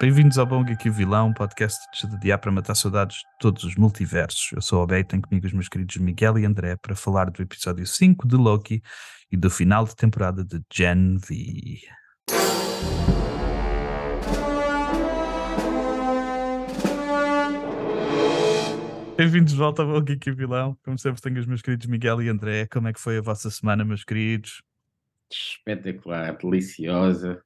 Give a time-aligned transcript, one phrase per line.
[0.00, 1.80] Bem-vindos ao Bom Geek Vilão, um podcast
[2.20, 4.52] de para matar saudades de todos os multiversos.
[4.52, 7.42] Eu sou o e tenho comigo os meus queridos Miguel e André para falar do
[7.42, 8.80] episódio 5 de Loki
[9.28, 11.80] e do final de temporada de Gen V.
[19.16, 20.78] Bem-vindos de volta ao Bom Geek Vilão.
[20.84, 22.68] Como sempre tenho os meus queridos Miguel e André.
[22.68, 24.62] Como é que foi a vossa semana, meus queridos?
[25.28, 27.42] Espetacular, deliciosa.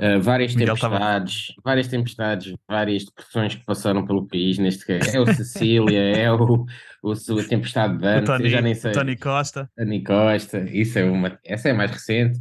[0.00, 5.14] Uh, várias tempestades, várias tempestades, várias depressões que passaram pelo país, neste caso.
[5.14, 6.64] É o Sicília, é o,
[7.02, 8.92] o, a tempestade de Dante, Tony, já nem sei.
[8.92, 9.70] Tony Costa.
[9.76, 12.40] Tony Costa, isso é uma, essa é mais recente.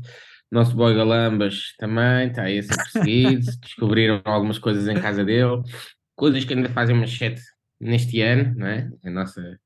[0.49, 3.45] Nosso boy Galambas também está aí a ser perseguido.
[3.61, 5.61] Descobriram algumas coisas em casa dele,
[6.15, 7.41] coisas que ainda fazem manchete
[7.77, 8.89] neste ano, não é?
[9.03, 9.59] A nossa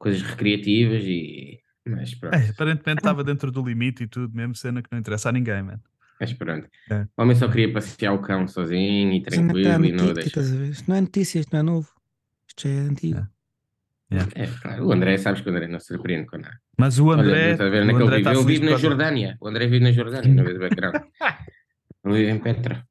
[0.00, 1.60] coisas recreativas e.
[1.86, 2.34] Mas pronto.
[2.34, 5.62] É, aparentemente estava dentro do limite e tudo, mesmo cena que não interessa a ninguém,
[5.62, 5.80] mano.
[6.20, 6.68] Mas pronto.
[6.90, 7.06] É.
[7.16, 10.40] O homem só queria passear o cão sozinho e tranquilo tá e não deixa.
[10.40, 11.88] Isto não é notícia, isto não é novo.
[12.46, 13.26] Isto já é antigo.
[14.10, 14.42] É.
[14.42, 14.86] É, claro.
[14.86, 16.60] O André, sabes que o André não se surpreende com nada.
[16.76, 17.54] Mas o André.
[17.54, 18.24] Olha, a ver naquele vídeo.
[18.24, 19.38] Tá Ele vive na Jordânia.
[19.40, 20.96] O André vive na Jordânia, não vê o background.
[22.04, 22.86] Ele vive em Petra.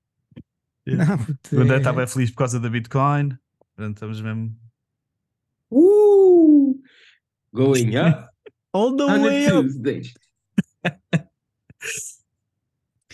[0.87, 3.37] Não, o André estava feliz por causa da Bitcoin.
[3.75, 4.55] Portanto, estamos mesmo.
[5.69, 6.81] Uh!
[7.53, 8.29] Going up.
[8.73, 9.67] All the way up.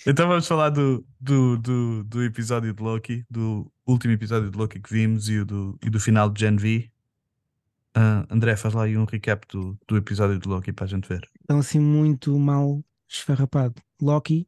[0.07, 4.79] Então vamos falar do, do, do, do, episódio de Loki, do último episódio de Loki
[4.79, 6.91] que vimos e, do, e do final de Gen V.
[7.97, 11.09] Uh, André, faz lá aí um recap do, do episódio de Loki para a gente
[11.09, 11.27] ver.
[11.43, 13.81] Então, assim, muito mal esfarrapado.
[13.99, 14.47] Loki,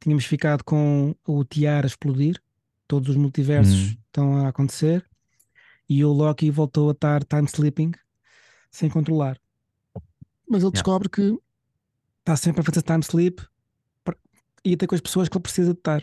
[0.00, 2.42] tínhamos ficado com o Tiara a explodir,
[2.88, 3.96] todos os multiversos hum.
[4.06, 5.08] estão a acontecer,
[5.88, 7.92] e o Loki voltou a estar time sleeping
[8.68, 9.38] sem controlar.
[10.48, 10.72] Mas ele yeah.
[10.72, 11.38] descobre que
[12.18, 13.46] está sempre a fazer time sleep
[14.66, 16.02] e até com as pessoas que ele precisa de estar.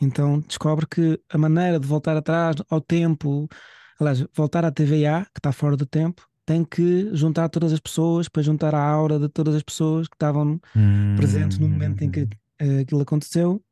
[0.00, 3.48] Então descobre que a maneira de voltar atrás ao tempo,
[3.98, 8.28] aliás, voltar à TVA, que está fora do tempo, tem que juntar todas as pessoas,
[8.28, 11.16] para juntar a aura de todas as pessoas que estavam hum.
[11.16, 13.64] presentes no momento em que uh, aquilo aconteceu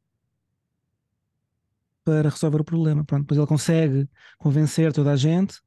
[2.02, 3.04] para resolver o problema.
[3.04, 4.08] Pronto, depois ele consegue
[4.38, 5.60] convencer toda a gente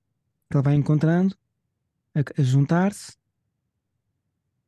[0.50, 1.36] que ele vai encontrando
[2.16, 3.14] a, a juntar-se.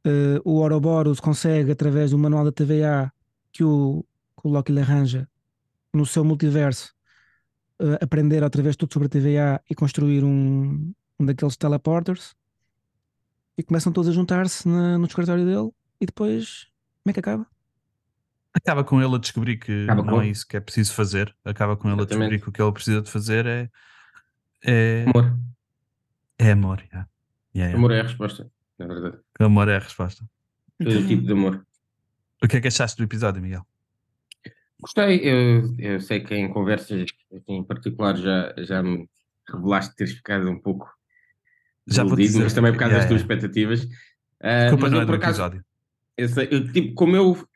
[0.05, 3.11] Uh, o Ouroboros consegue, através do manual da TVA,
[3.51, 4.05] que o,
[4.39, 5.27] que o Loki lhe arranja
[5.93, 6.93] no seu multiverso
[7.81, 12.35] uh, aprender outra vez tudo sobre a TVA e construir um, um daqueles teleporters
[13.57, 16.67] e começam todos a juntar-se no escritório dele e depois
[17.07, 17.47] como é que acaba?
[18.53, 20.21] Acaba com ele a descobrir que acaba não com...
[20.21, 21.33] é isso que é preciso fazer.
[21.45, 23.69] Acaba com ele a descobrir que o que ele precisa de fazer é.
[24.65, 25.05] é...
[25.07, 25.39] Amor.
[26.37, 27.07] É amor, yeah.
[27.55, 27.77] Yeah, yeah.
[27.77, 29.17] Amor é a resposta, na verdade.
[29.39, 30.29] Amor é a resposta.
[30.77, 31.65] Todo tipo de amor.
[32.43, 33.65] O que é que achaste do episódio, Miguel?
[34.79, 37.05] Gostei, eu, eu sei que em conversas
[37.47, 39.09] em particular já, já me
[39.49, 40.87] revelaste teres ficado um pouco
[41.87, 43.33] já dizer, mas também por causa yeah, das tuas yeah.
[43.33, 43.83] expectativas.
[43.83, 45.65] Uh, Desculpa, não é do acaso, episódio.
[46.17, 47.47] Eu sei, eu, tipo, como eu,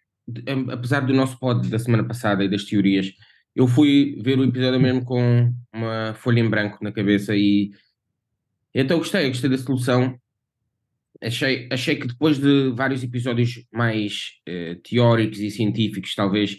[0.71, 3.11] apesar do nosso pod da semana passada e das teorias,
[3.55, 7.71] eu fui ver o episódio mesmo com uma folha em branco na cabeça e
[8.73, 10.17] então gostei, gostei da solução
[11.21, 16.57] achei, achei que depois de vários episódios mais uh, teóricos e científicos, talvez,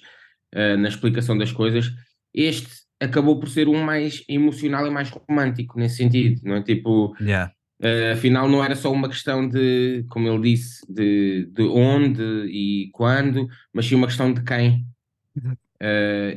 [0.55, 1.91] uh, na explicação das coisas,
[2.33, 2.69] este
[3.01, 6.63] acabou por ser um mais emocional e mais romântico nesse sentido, não é?
[6.63, 7.53] Tipo, yeah.
[7.83, 12.91] uh, afinal não era só uma questão de, como ele disse, de, de onde e
[12.93, 14.87] quando, mas sim uma questão de quem.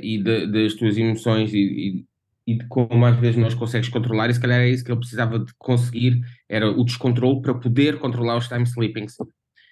[0.01, 2.05] e de, das tuas emoções e, e
[2.53, 5.39] de como às vezes nós consegues controlar, e se calhar é isso que ele precisava
[5.39, 9.15] de conseguir, era o descontrole para poder controlar os time sleepings.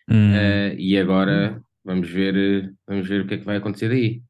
[0.09, 0.31] Hum.
[0.31, 4.23] Uh, e agora vamos ver, vamos ver o que é que vai acontecer daí.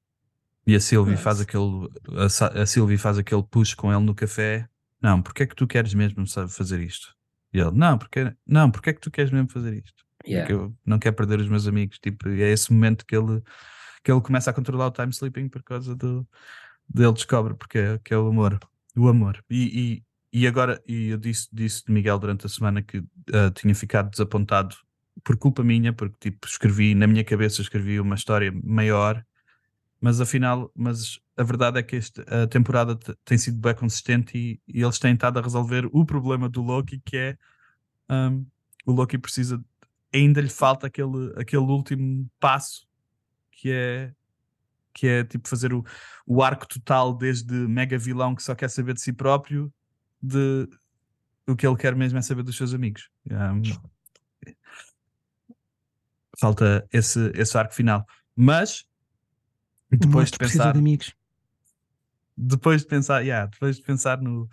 [0.66, 4.68] E a Sylvie faz aquele a, a Sylvie faz aquele push com ele no café.
[5.02, 7.14] Não, porque é que tu queres mesmo fazer isto?
[7.54, 10.04] E ele, não, porque não, porque é que tu queres mesmo fazer isto?
[10.26, 10.48] Yeah.
[10.48, 12.00] Porque eu não quero perder os meus amigos.
[12.00, 13.42] Tipo, é esse momento que ele
[14.04, 16.28] que ele começa a controlar o time sleeping por causa do,
[16.94, 18.60] dele descobre porque é, que é o amor.
[18.96, 19.44] O amor.
[19.50, 23.52] E, e, e agora, e eu disse, disse de Miguel durante a semana que uh,
[23.56, 24.76] tinha ficado desapontado
[25.24, 29.24] por culpa minha, porque tipo, escrevi, na minha cabeça escrevi uma história maior,
[30.02, 34.62] mas afinal, mas a verdade é que este, a temporada tem sido bem consistente e,
[34.68, 37.38] e, eles têm estado a resolver o problema do Loki, que é
[38.10, 38.46] um,
[38.86, 39.64] o Loki precisa,
[40.14, 42.86] ainda lhe falta aquele, aquele último passo
[43.52, 44.14] que é
[44.94, 45.84] que é tipo fazer o,
[46.26, 49.74] o arco total desde mega vilão que só quer saber de si próprio,
[50.22, 50.68] de
[51.48, 53.10] o que ele quer mesmo é saber dos seus amigos.
[53.30, 53.62] Um,
[56.40, 58.06] falta esse, esse arco final.
[58.36, 58.86] Mas
[59.92, 60.74] depois de pensar.
[60.74, 61.14] De amigos.
[62.36, 64.50] depois de pensar, yeah, depois de pensar no,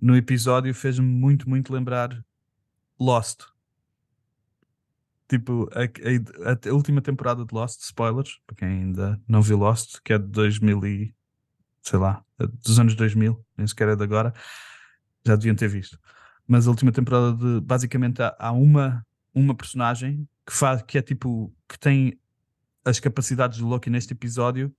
[0.00, 2.24] no episódio, fez-me muito, muito lembrar
[2.98, 3.42] Lost.
[5.30, 10.00] Tipo, a, a, a, última temporada de Lost, spoilers, para quem ainda não viu Lost,
[10.04, 11.14] que é de 2000 e,
[11.82, 14.34] sei lá, dos anos 2000, nem sequer é de agora,
[15.24, 15.96] já deviam ter visto.
[16.48, 21.02] Mas a última temporada de, basicamente, há, há uma, uma personagem que faz, que é
[21.02, 22.18] tipo, que tem
[22.84, 24.74] as capacidades do Loki neste episódio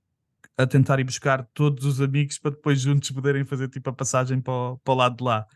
[0.58, 4.42] a tentar ir buscar todos os amigos para depois juntos poderem fazer tipo a passagem
[4.42, 5.48] para o, para o lado de lá.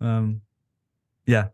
[0.00, 0.40] Um,
[1.28, 1.52] yeah.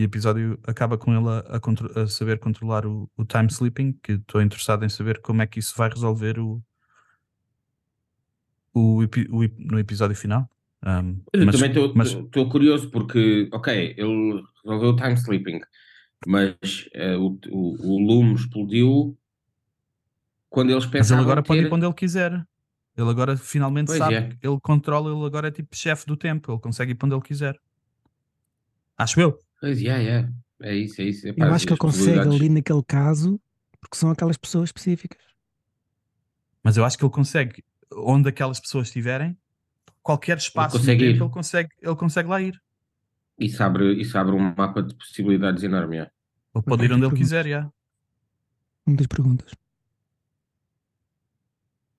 [0.00, 3.92] E o episódio acaba com ele a, a, a saber controlar o, o, time sleeping,
[4.02, 6.62] que estou interessado em saber como é que isso vai resolver o,
[8.72, 10.48] o, o no episódio final.
[10.82, 15.60] Um, eu mas, também estou curioso porque, ok, ele resolveu o time sleeping,
[16.26, 16.54] mas
[16.94, 19.14] uh, o, o, o lume explodiu
[20.48, 21.00] quando eles pensavam.
[21.00, 22.32] Mas ele agora pode ir quando ele quiser.
[22.96, 24.38] Ele agora finalmente pois sabe, é.
[24.42, 27.22] ele controla, ele agora é tipo chefe do tempo, ele consegue ir para onde ele
[27.22, 27.60] quiser.
[28.96, 29.38] Acho eu.
[29.60, 30.28] Pois é, é.
[30.62, 31.26] É isso, é isso.
[31.26, 33.40] eu acho que ele consegue ali naquele caso
[33.80, 35.18] porque são aquelas pessoas específicas.
[36.62, 39.36] Mas eu acho que ele consegue, onde aquelas pessoas estiverem,
[40.02, 42.62] qualquer espaço ele consegue, tempo, ele consegue, ele consegue lá ir.
[43.38, 45.96] Isso abre, isso abre um mapa de possibilidades enorme.
[45.96, 46.10] É.
[46.54, 47.72] Ele pode ir onde ele quiser, já.
[48.86, 49.50] Muitas perguntas.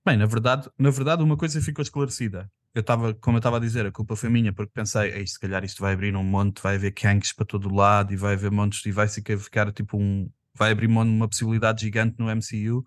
[0.04, 2.50] Bem, na verdade, na verdade, uma coisa ficou esclarecida.
[2.74, 5.62] Eu estava, como eu estava a dizer, a culpa foi minha, porque pensei, se calhar
[5.62, 8.84] isto vai abrir um monte, vai haver Kanks para todo lado e vai haver montes,
[8.86, 10.30] e vai ficar tipo um.
[10.54, 12.84] Vai abrir uma possibilidade gigante no MCU.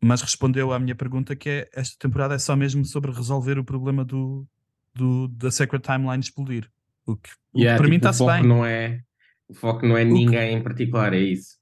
[0.00, 3.64] Mas respondeu à minha pergunta que é esta temporada é só mesmo sobre resolver o
[3.64, 4.46] problema do,
[4.94, 6.70] do da Sacred Timeline explodir.
[7.06, 8.42] O que, o yeah, que para tipo, mim está-se bem.
[8.46, 9.02] Não é,
[9.48, 11.58] o foco não é o ninguém que, em particular, é isso.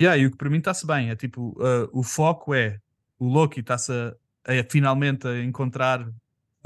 [0.00, 2.78] Yeah, e o que para mim está-se bem é tipo, uh, o foco é
[3.18, 4.14] o Loki está-se a,
[4.44, 6.06] a, finalmente a encontrar,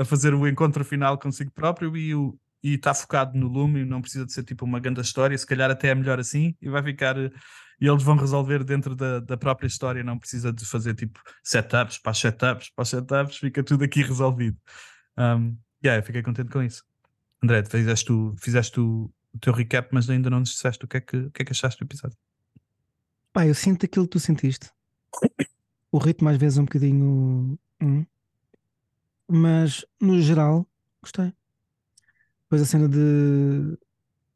[0.01, 4.33] a fazer o encontro final consigo próprio e está focado no Lume não precisa de
[4.33, 7.87] ser tipo uma grande história, se calhar até é melhor assim e vai ficar e
[7.87, 12.15] eles vão resolver dentro da, da própria história, não precisa de fazer tipo setups para
[12.15, 14.59] setups, para setups, fica tudo aqui resolvido.
[15.17, 16.85] Um, yeah, eu fiquei contente com isso.
[17.43, 20.99] André, fizeste, o, fizeste o, o teu recap, mas ainda não nos disseste o que
[20.99, 22.19] é que, o que, é que achaste do episódio.
[23.33, 24.71] Pá, eu sinto aquilo que tu sentiste
[25.93, 27.59] o ritmo às vezes é um bocadinho.
[27.83, 28.07] Hum,
[29.31, 30.67] mas no geral,
[31.01, 31.33] gostei.
[32.43, 33.79] Depois a cena de.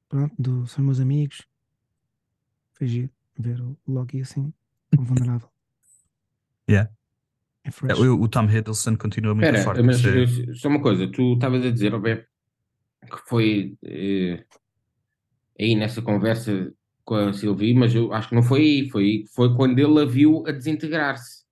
[0.08, 1.42] Pronto, do São Meus Amigos.
[2.72, 4.52] Foi giro ver o Loki assim,
[4.96, 5.48] vulnerável.
[6.68, 6.90] Yeah.
[7.64, 7.98] É fresh.
[7.98, 9.82] O, o Tom Hiddleston continua muito Pera, forte.
[9.82, 10.54] Mas ser...
[10.54, 12.28] só uma coisa, tu estavas a dizer, Roberto,
[13.02, 14.44] que foi eh,
[15.58, 16.72] aí nessa conversa
[17.04, 20.04] com a Sylvie, mas eu acho que não foi aí, foi, foi quando ele a
[20.04, 21.43] viu a desintegrar-se.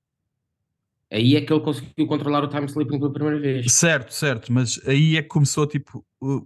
[1.12, 3.70] Aí é que ele conseguiu controlar o time sleeping pela primeira vez.
[3.70, 6.02] Certo, certo, mas aí é que começou tipo,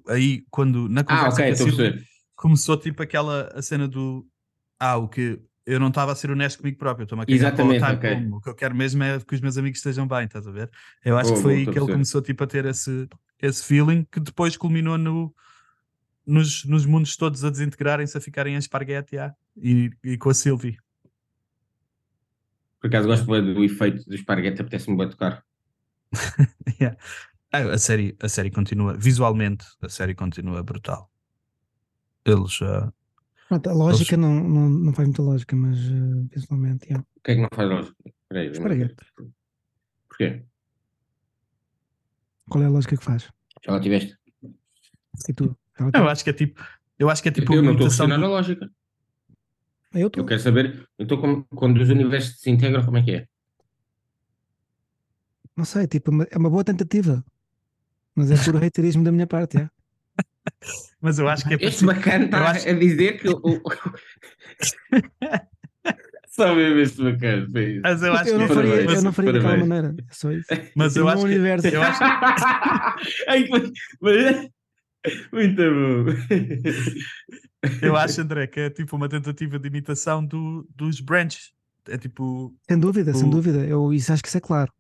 [0.09, 2.03] aí quando na ah, conversa ah, okay, Silvia,
[2.35, 4.27] começou tipo aquela a cena do
[4.81, 7.73] ah, o que eu não estava a ser honesto comigo próprio, estou-me a cagar o
[7.73, 8.29] time okay.
[8.33, 10.69] o que eu quero mesmo é que os meus amigos estejam bem, estás a ver?
[11.05, 13.09] Eu acho que foi aí que ele começou tipo a ter esse,
[13.41, 15.33] esse feeling que depois culminou no,
[16.27, 19.17] nos, nos mundos todos a desintegrarem-se, a ficarem em esparguete
[19.57, 20.77] e, e com a Sylvie.
[22.81, 25.45] Por acaso gosto do efeito do esparguete, apetece-me bem tocar.
[26.80, 26.97] yeah.
[27.52, 31.11] Ah, a, série, a série continua, visualmente, a série continua brutal.
[32.25, 32.61] Eles.
[32.61, 32.92] Uh,
[33.49, 34.26] Pronto, a lógica eles...
[34.26, 36.87] não, não, não faz muita lógica, mas uh, visualmente.
[36.87, 37.06] Yeah.
[37.16, 37.97] O que é que não faz lógica?
[38.28, 38.97] Peraí, esparguete.
[40.09, 40.42] Porquê?
[42.49, 43.30] Qual é a lógica que faz?
[43.64, 44.16] Já lá tiveste?
[45.28, 45.56] E tu?
[45.78, 46.64] Eu acho que é tipo.
[46.99, 47.52] Eu acho que é tipo.
[47.54, 48.71] Eu não estou a questionar a lógica.
[49.95, 50.21] Eu, tô...
[50.21, 53.26] eu quero saber, então, quando os universos se integram, como é que é?
[55.57, 57.25] Não sei, tipo, é uma boa tentativa,
[58.14, 59.71] mas é puro haterismo da minha parte, é.
[61.00, 62.66] Mas eu acho que é Este bacana está acho...
[62.69, 63.40] a dizer que o.
[66.28, 67.81] Só mesmo este bacana fez.
[67.83, 69.97] Mas eu acho eu não que faria, eu não faria daquela maneira.
[69.99, 70.47] É só isso.
[70.76, 71.66] Mas eu acho, universo.
[71.66, 72.05] Que, eu acho que.
[75.33, 76.05] Muito bom.
[77.82, 81.52] Eu acho, André, que é tipo uma tentativa de imitação do, dos branches.
[81.88, 82.54] É tipo.
[82.68, 83.14] Sem dúvida, o...
[83.14, 83.58] sem dúvida.
[83.64, 84.73] Eu isso acho que isso é claro.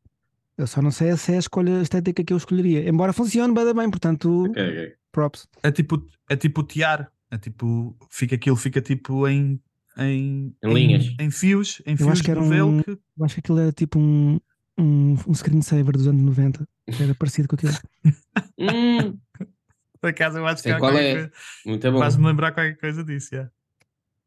[0.58, 2.88] Eu só não sei se é a escolha estética que eu escolheria.
[2.88, 4.92] Embora funcione bem, bem portanto, okay, okay.
[5.12, 5.46] props.
[5.62, 7.10] É tipo, é tipo tiar.
[7.30, 9.60] É tipo, fica aquilo, fica tipo em.
[9.98, 12.90] Em, em linhas, em, fios, em eu fios acho que era um, que...
[12.90, 14.38] Eu acho que aquilo era tipo um,
[14.78, 16.68] um, um screensaver dos anos 90,
[17.00, 17.72] era parecido com aquilo.
[18.60, 19.18] hum,
[20.06, 21.14] por acaso eu acho que qual é.
[21.14, 21.32] Coisa,
[21.64, 21.98] Muito bom.
[21.98, 23.50] Faz-me lembrar qualquer coisa disso, yeah.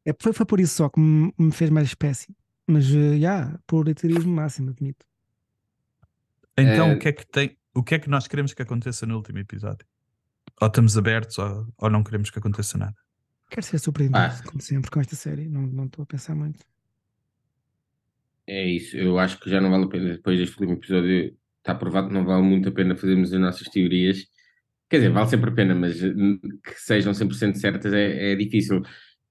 [0.05, 2.36] é, foi, foi por isso só que me, me fez mais espécie.
[2.67, 5.05] Mas, já, uh, yeah, por literismo máximo, admito.
[6.57, 6.95] Então, é...
[6.95, 7.57] o que é que tem.
[7.74, 9.88] o que é que nós queremos que aconteça no último episódio?
[10.62, 12.95] Ou estamos abertos ou, ou não queremos que aconteça nada?
[13.50, 14.38] Quero ser surpreendido, ah.
[14.45, 15.48] como sempre, com esta série.
[15.48, 16.59] Não estou a pensar muito.
[18.45, 21.74] É isso, eu acho que já não vale a pena, depois deste último episódio, está
[21.74, 24.25] provado que não vale muito a pena fazermos as nossas teorias.
[24.89, 28.81] Quer dizer, vale sempre a pena, mas hum, que sejam 100% certas é, é difícil.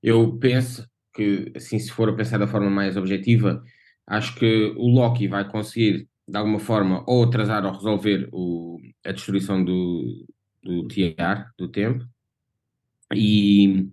[0.02, 3.62] Eu penso que, assim, se for a pensar da forma mais objetiva,
[4.06, 9.10] acho que o Loki vai conseguir, de alguma forma, ou atrasar ou resolver o, a
[9.10, 10.26] destruição do,
[10.62, 12.04] do tiar, do tempo.
[13.12, 13.88] E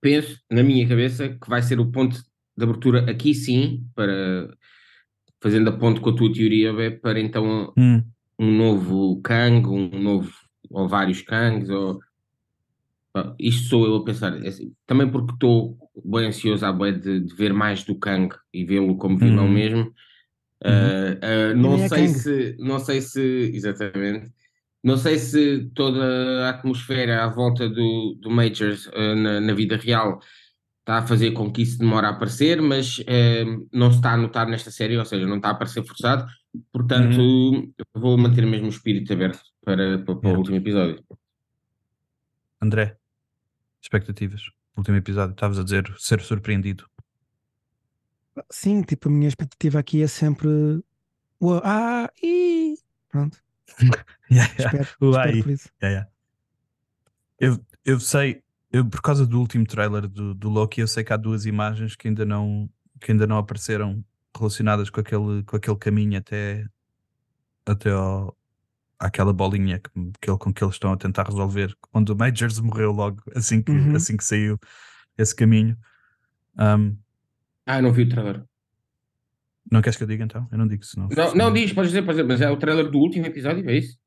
[0.00, 2.16] penso, na minha cabeça, que vai ser o ponto
[2.56, 4.54] de abertura aqui sim, para
[5.40, 8.02] fazendo a ponto com a tua teoria, para então hum.
[8.38, 10.32] Um novo Kang, um novo,
[10.70, 12.00] ou vários Kangs, ou
[13.38, 17.20] isto sou eu a pensar, é assim, também porque estou bem ansioso à boia de,
[17.20, 19.52] de, ver mais do Kang e vê-lo como vilão uhum.
[19.52, 19.92] mesmo.
[20.64, 24.32] Uh, uh, não é sei se, não sei se, exatamente,
[24.82, 29.76] não sei se toda a atmosfera à volta do, do Majors uh, na, na, vida
[29.76, 30.18] real
[30.80, 32.96] está a fazer com que isso demore a aparecer, mas
[33.70, 36.26] não se está a notar nesta série, ou seja, não está a aparecer forçado,
[36.72, 37.72] portanto uhum.
[37.94, 40.36] vou manter mesmo o espírito aberto para, para, para yeah.
[40.36, 41.04] o último episódio.
[42.60, 42.96] André,
[43.80, 44.42] expectativas?
[44.76, 46.88] Último episódio, estavas a dizer ser surpreendido.
[48.50, 50.48] Sim, tipo, a minha expectativa aqui é sempre.
[51.64, 52.76] ah, e.
[53.08, 53.38] Pronto.
[54.30, 54.82] yeah, yeah.
[54.82, 55.68] Espero, espero por isso.
[55.82, 56.08] Yeah,
[57.38, 61.12] eu, eu sei, eu, por causa do último trailer do, do Loki, eu sei que
[61.12, 62.68] há duas imagens que ainda não,
[63.00, 64.04] que ainda não apareceram
[64.38, 66.66] relacionadas com aquele, com aquele caminho até,
[67.66, 68.36] até ao,
[68.98, 69.90] àquela bolinha que,
[70.20, 71.76] que, com que eles estão a tentar resolver.
[71.92, 73.94] Quando o Majors morreu logo assim que, uhum.
[73.94, 74.58] assim que saiu
[75.16, 75.76] esse caminho.
[76.58, 76.96] Um,
[77.66, 78.44] ah, não vi o trailer.
[79.70, 80.48] Não queres que eu diga então?
[80.50, 81.08] Eu não digo senão.
[81.14, 83.76] Não, não diz, podes dizer, pode dizer, mas é o trailer do último episódio, é
[83.76, 83.98] isso?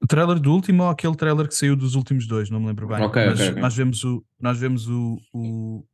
[0.00, 2.86] O trailer do último ou aquele trailer que saiu dos últimos dois, não me lembro
[2.86, 3.02] bem.
[3.02, 3.60] Okay, mas okay, okay.
[3.60, 5.84] nós vemos, o, nós vemos o, o,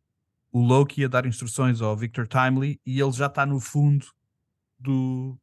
[0.55, 4.07] o Loki a dar instruções ao Victor Timely e ele já está no fundo
[4.79, 5.37] do,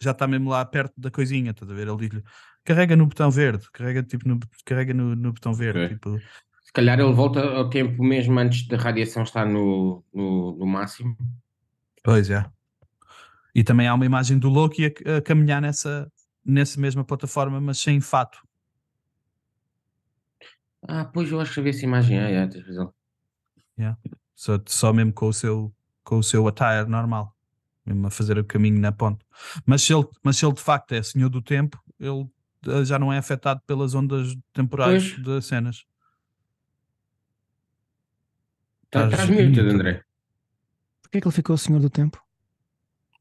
[0.00, 1.88] já está mesmo lá perto da coisinha, estás a ver?
[1.88, 2.22] Ele diz-lhe
[2.62, 5.80] carrega no botão verde, carrega, tipo, no, carrega no, no botão verde.
[5.80, 5.88] Okay.
[5.96, 6.20] Tipo...
[6.62, 11.16] Se calhar ele volta ao tempo mesmo antes da radiação estar no, no, no máximo.
[12.04, 12.48] Pois é.
[13.52, 16.08] E também há uma imagem do Loki a, a caminhar nessa,
[16.46, 18.38] nessa mesma plataforma, mas sem fato.
[20.86, 22.94] Ah, pois eu acho que vi essa imagem, é, é, tens razão.
[23.78, 23.98] Yeah.
[24.34, 25.74] Só, só mesmo com o seu,
[26.04, 27.34] com o seu attire normal
[27.84, 29.24] mesmo a fazer o caminho na ponte.
[29.66, 32.28] Mas se ele, mas se ele de facto é senhor do tempo, ele
[32.66, 35.24] eh, já não é afetado pelas ondas temporais pois.
[35.24, 35.84] das cenas.
[38.90, 40.04] Tá, estás muito, André.
[41.02, 42.22] Porquê é que ele ficou senhor do tempo?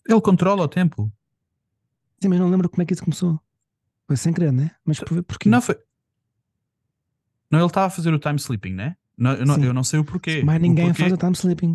[0.08, 1.12] Ele controla o tempo.
[2.22, 3.40] Sim, mas não lembro como é que isso começou.
[4.06, 4.76] Foi sem querer, né?
[4.84, 5.48] Mas por, porquê?
[5.48, 5.78] Não foi.
[7.50, 8.98] Não, ele estava a fazer o time sleeping, né?
[9.18, 10.42] Não, eu, não, eu não sei o porquê.
[10.44, 11.02] Mas ninguém o porquê...
[11.04, 11.74] faz o time sleeping.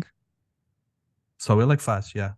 [1.37, 2.19] Só ele é que faz, já.
[2.19, 2.37] Yeah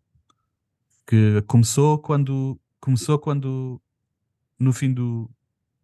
[1.09, 3.81] que começou quando começou quando
[4.59, 5.27] no fim do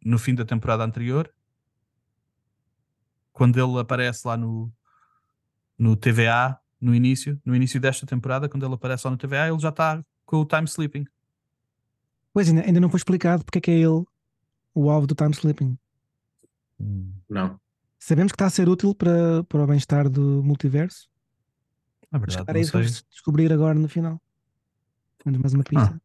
[0.05, 1.33] no fim da temporada anterior
[3.33, 4.71] quando ele aparece lá no
[5.79, 9.57] no TVA no início no início desta temporada quando ele aparece lá no TVA ele
[9.57, 11.07] já está com o time sleeping
[12.31, 14.05] pois ainda, ainda não foi explicado porque é que é ele
[14.75, 15.75] o alvo do time sleeping
[17.27, 17.59] não
[17.99, 21.09] sabemos que está a ser útil para, para o bem-estar do multiverso
[22.13, 23.03] é verdade, Mas, não sei.
[23.09, 24.21] descobrir agora no final
[25.31, 25.93] mais uma pista.
[25.95, 26.01] Ah.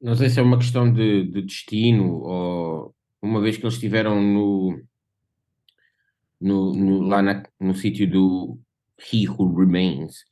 [0.00, 4.20] Não sei se é uma questão de, de, destino ou uma vez que eles estiveram
[4.20, 4.82] no,
[6.40, 8.58] no, no lá na, no sítio do
[8.98, 10.24] He Who Remains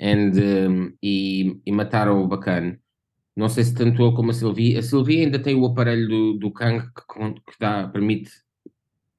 [0.00, 0.32] and,
[0.68, 2.78] um, e, e, mataram o bacana.
[3.36, 4.76] Não sei se tanto ele como a Sylvie.
[4.76, 8.30] A Sylvie ainda tem o aparelho do, do Kang que, que dá, permite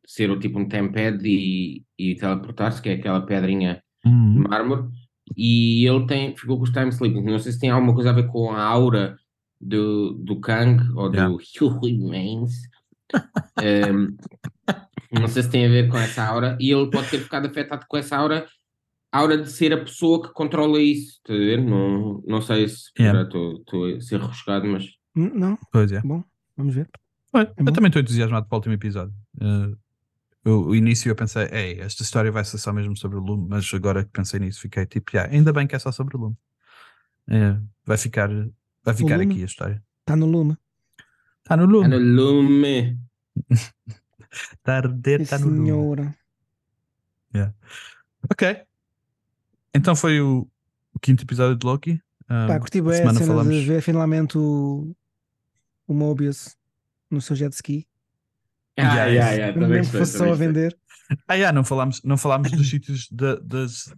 [0.08, 4.34] ser o tipo um tempad e, e teleportar-se, que é aquela pedrinha uhum.
[4.34, 4.90] de mármore
[5.36, 7.24] e ele tem, ficou com os time sleeping.
[7.24, 9.18] Não sei se tem alguma coisa a ver com a aura
[9.60, 11.30] do, do Kang ou yeah.
[11.30, 12.54] do Hugh Remains.
[13.94, 14.16] um,
[15.12, 16.58] não sei se tem a ver com essa aura.
[16.60, 18.46] E ele pode ter ficado afetado com essa aura,
[19.12, 21.18] aura de ser a pessoa que controla isso.
[21.18, 21.62] Está a ver?
[21.62, 24.86] Não, não sei se estou a ser rebuscado, mas.
[25.16, 25.58] Não.
[25.72, 26.02] Pois é.
[26.02, 26.24] Bom,
[26.56, 26.90] vamos ver.
[27.36, 29.14] é eu também estou entusiasmado para o último episódio.
[29.38, 29.76] Uh,
[30.46, 33.48] eu, o início eu pensei, ei, esta história vai ser só mesmo sobre o Lume,
[33.50, 36.20] mas agora que pensei nisso fiquei tipo, yeah, ainda bem que é só sobre o
[36.20, 36.38] Lume.
[37.28, 38.30] É, vai ficar,
[38.84, 39.84] vai ficar aqui a história.
[40.02, 40.56] Está no Lume.
[41.40, 41.86] Está no Lume.
[41.86, 43.00] Está no Lume.
[43.50, 45.66] Está a arder, está no Lume.
[45.66, 46.16] Senhora.
[47.34, 47.54] Yeah.
[48.32, 48.62] Ok.
[49.74, 50.48] Então foi o,
[50.94, 52.00] o quinto episódio de Loki.
[52.30, 53.54] Um, Pá, curti bem a cena falamos...
[53.54, 54.96] de ver finalmente o,
[55.88, 56.56] o Mobius
[57.10, 57.88] no seu jet ski.
[58.78, 60.78] Ah, yeah, yeah, yeah, também fosse só a vender.
[61.28, 63.94] Ah, yeah, não falámos, não falámos dos sítios de, das,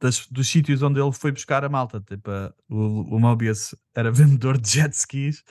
[0.00, 2.00] das, dos sítios onde ele foi buscar a malta.
[2.00, 2.30] Tipo,
[2.68, 5.42] o, o Mobius era vendedor de jet skis.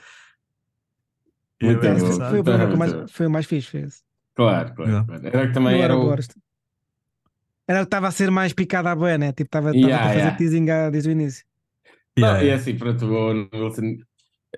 [1.62, 2.30] Muito eu, bom.
[2.30, 4.02] Foi, foi, o mais, foi o mais fixe, fez.
[4.34, 5.06] Claro, claro, yeah.
[5.06, 5.26] claro.
[5.26, 6.12] Era que também era, era o...
[7.68, 9.28] Era o que estava a ser mais picado à boa, né?
[9.32, 10.36] Tipo, estava yeah, a fazer yeah.
[10.36, 11.44] teasing desde o início.
[12.18, 12.44] Yeah, Não, yeah.
[12.44, 13.98] E assim, pronto, o Wilson,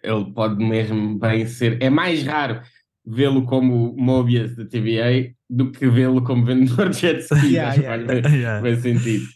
[0.02, 1.82] ele pode mesmo bem ser.
[1.82, 2.62] É mais raro
[3.06, 7.46] vê-lo como Mobius da TVA do que vê-lo como vendedor de jet ski.
[7.54, 8.06] yeah, yeah.
[8.06, 8.62] Faz yeah.
[8.62, 9.26] bem sentido.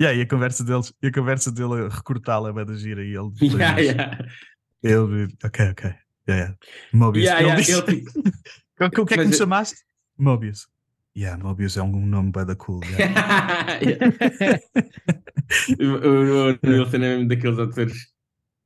[0.00, 3.16] Yeah, e a conversa deles, e a conversa dele a recortá-la é da gira e
[3.16, 4.28] ele depois, yeah, yeah.
[4.82, 5.94] ele ok, ok.
[6.28, 6.56] Yeah, yeah.
[6.92, 7.24] Mobius.
[7.24, 8.04] Yeah, ele yeah, disse, ele,
[8.78, 9.76] o que é que me chamaste?
[10.18, 10.68] Mobius.
[11.16, 12.82] Yeah, Mobius é um nome bem da cool.
[12.84, 13.78] Yeah.
[15.80, 17.96] o, o Wilson é mesmo daqueles atores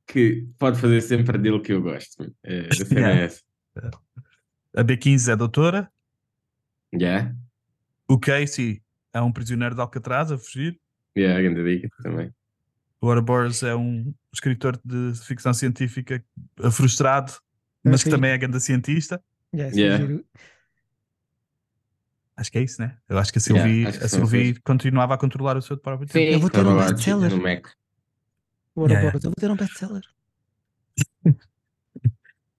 [0.05, 2.29] que pode fazer sempre dele que eu gosto.
[2.43, 3.21] É, a cena yeah.
[3.21, 3.41] é essa.
[4.75, 5.91] A B15 é doutora.
[6.93, 7.35] Yeah.
[8.07, 8.81] O Casey
[9.13, 10.79] é um prisioneiro de Alcatraz a fugir.
[11.17, 12.33] Yeah, a grande dica também.
[12.99, 16.23] O Ouroboros é um escritor de ficção científica
[16.71, 17.33] frustrado,
[17.83, 19.21] mas que também é grande cientista.
[19.53, 20.23] Yeah, yeah.
[22.37, 22.97] Acho que é isso, né?
[23.09, 26.25] Eu acho que a Sylvie, yeah, a Sylvie continuava a controlar o seu próprio tempo.
[26.25, 27.33] Sim, eu vou ter um best-seller.
[28.73, 30.03] O Ouroboros, yeah, eu vou ter um best-seller.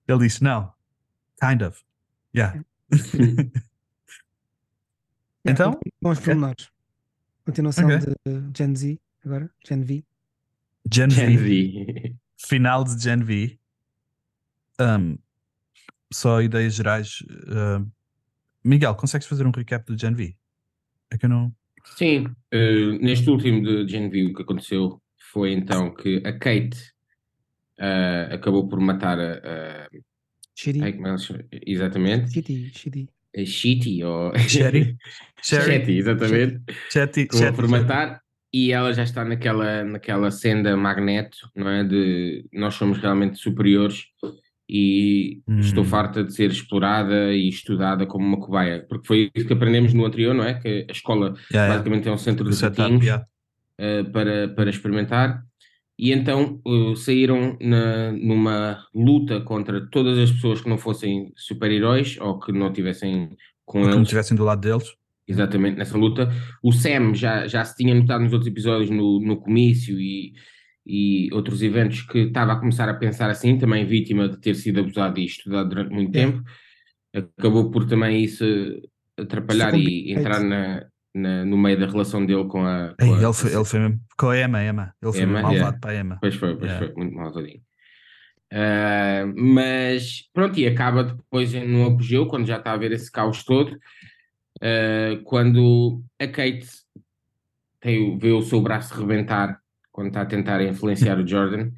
[0.07, 0.71] Ele disse, não,
[1.43, 1.83] kind of.
[2.33, 2.63] Yeah.
[5.45, 5.79] então?
[6.01, 6.25] Bons okay.
[6.25, 6.71] pormenores.
[7.45, 7.99] Continuação okay.
[8.25, 10.05] de Gen Z, agora, Gen V.
[10.89, 11.37] Gen, Gen v.
[11.37, 12.15] v.
[12.37, 13.59] Final de Gen V.
[14.79, 15.17] Um,
[16.11, 17.21] só ideias gerais.
[17.47, 17.85] Uh,
[18.63, 20.35] Miguel, consegues fazer um recap do Gen V?
[21.11, 21.53] É que eu não.
[21.97, 26.93] Sim, uh, neste último de Gen V, o que aconteceu foi então que a Kate
[27.79, 29.89] uh, acabou por matar a.
[30.55, 30.83] Shitty.
[30.83, 31.15] Ai, como é
[31.65, 32.31] exatamente.
[32.31, 33.09] Shitty, Shitty.
[33.45, 34.31] Shitty ou.
[34.47, 34.97] Sherry.
[35.41, 36.61] Sherry, exatamente.
[36.91, 38.21] Shetty, Acabou por matar
[38.53, 41.83] e ela já está naquela, naquela senda magneto, não é?
[41.83, 44.03] De nós somos realmente superiores
[44.69, 45.59] e hum.
[45.59, 49.93] estou farta de ser explorada e estudada como uma cobaia, porque foi isso que aprendemos
[49.93, 50.53] no anterior, não é?
[50.53, 52.11] Que a escola yeah, basicamente yeah.
[52.11, 53.25] é um centro de ratinhos yeah.
[53.79, 55.43] uh, para, para experimentar.
[55.97, 62.17] E então uh, saíram na, numa luta contra todas as pessoas que não fossem super-heróis
[62.19, 63.29] ou que não tivessem
[63.65, 63.93] com ou eles.
[63.93, 64.91] Que não estivessem do lado deles.
[65.27, 66.29] Exatamente, nessa luta.
[66.61, 70.33] O Sam já, já se tinha notado nos outros episódios, no, no comício e
[70.85, 74.81] e outros eventos que estava a começar a pensar assim, também vítima de ter sido
[74.81, 76.25] abusado e estudado durante muito é.
[76.25, 76.43] tempo,
[77.13, 78.43] acabou por também isso
[79.17, 82.95] atrapalhar e entrar na, na, no meio da relação dele com a.
[82.99, 84.95] Com Ei, a ele, foi, ele foi mesmo com a Emma, Emma.
[85.01, 85.79] Ele foi Emma, malvado yeah.
[85.79, 86.17] para a Emma.
[86.19, 86.85] Pois foi, pois yeah.
[86.85, 87.61] foi, muito malvadinho.
[88.51, 93.43] Uh, mas pronto, e acaba depois no apogeu, quando já está a ver esse caos
[93.43, 96.67] todo, uh, quando a Kate
[97.79, 99.59] tem, vê o seu braço rebentar
[99.91, 101.71] quando está a tentar influenciar o Jordan,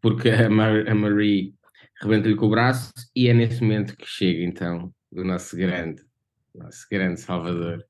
[0.00, 1.54] porque a, Mar a Marie
[2.00, 6.02] rebenta-lhe com o braço e é nesse momento que chega então o nosso grande,
[6.54, 7.82] nosso grande salvador,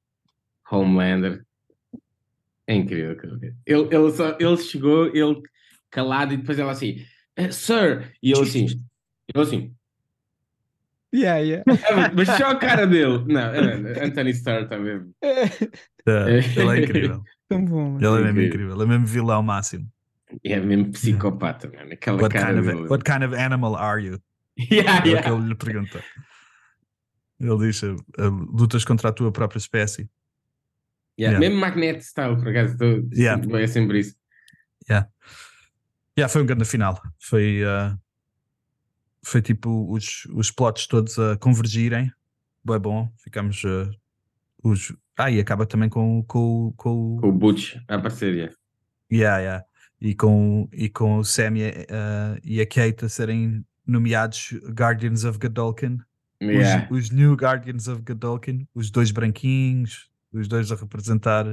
[0.71, 1.45] Homelander.
[2.67, 3.17] É incrível.
[3.65, 5.41] Ele, ele, só, ele chegou, ele
[5.91, 7.05] calado e depois ela assim,
[7.39, 8.67] uh, Sir, e ele assim,
[9.33, 9.75] ele assim.
[11.15, 11.65] Yeah, yeah.
[12.15, 13.25] Mas só a cara dele.
[13.27, 15.15] Não, é, Anthony Starr está mesmo.
[15.23, 15.45] É,
[16.57, 17.23] ele é incrível.
[17.49, 17.97] Tão bom.
[17.97, 19.89] Ele é mesmo incrível, ele é mesmo vilão máximo.
[20.45, 21.93] É mesmo psicopata, mano.
[21.93, 24.21] Aquela what cara kind of, What kind of animal are you?
[24.59, 25.23] Yeah, é yeah.
[25.23, 26.03] que ele lhe pergunta.
[27.39, 30.09] Ele diz: uh, lutas contra a tua própria espécie.
[31.19, 31.39] Yeah.
[31.39, 31.41] Yeah.
[31.41, 33.43] Mesmo Magneto style, por acaso, tô, yeah.
[33.61, 34.15] é sempre isso.
[34.89, 35.09] Yeah.
[36.19, 37.01] Yeah, foi um grande final.
[37.19, 37.99] Foi, uh,
[39.23, 42.11] foi tipo os, os plots todos a convergirem.
[42.65, 43.13] Bem bom.
[43.23, 43.63] Ficamos.
[43.65, 43.91] Uh,
[44.63, 48.53] os, ah, e acaba também com, com, com, com o Butch a parceria.
[49.11, 49.65] Yeah, yeah.
[50.01, 55.25] E com, e com o Sam e, uh, e a Kate a serem nomeados Guardians
[55.25, 55.99] of Godolkin.
[56.43, 56.89] Yeah.
[56.91, 61.45] Os, os, New Guardians of Godolkin, os dois branquinhos, os dois a representar,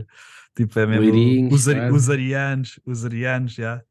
[0.56, 3.63] tipo, é mesmo os, ar, os arianos, os arianos, já.
[3.63, 3.86] Yeah.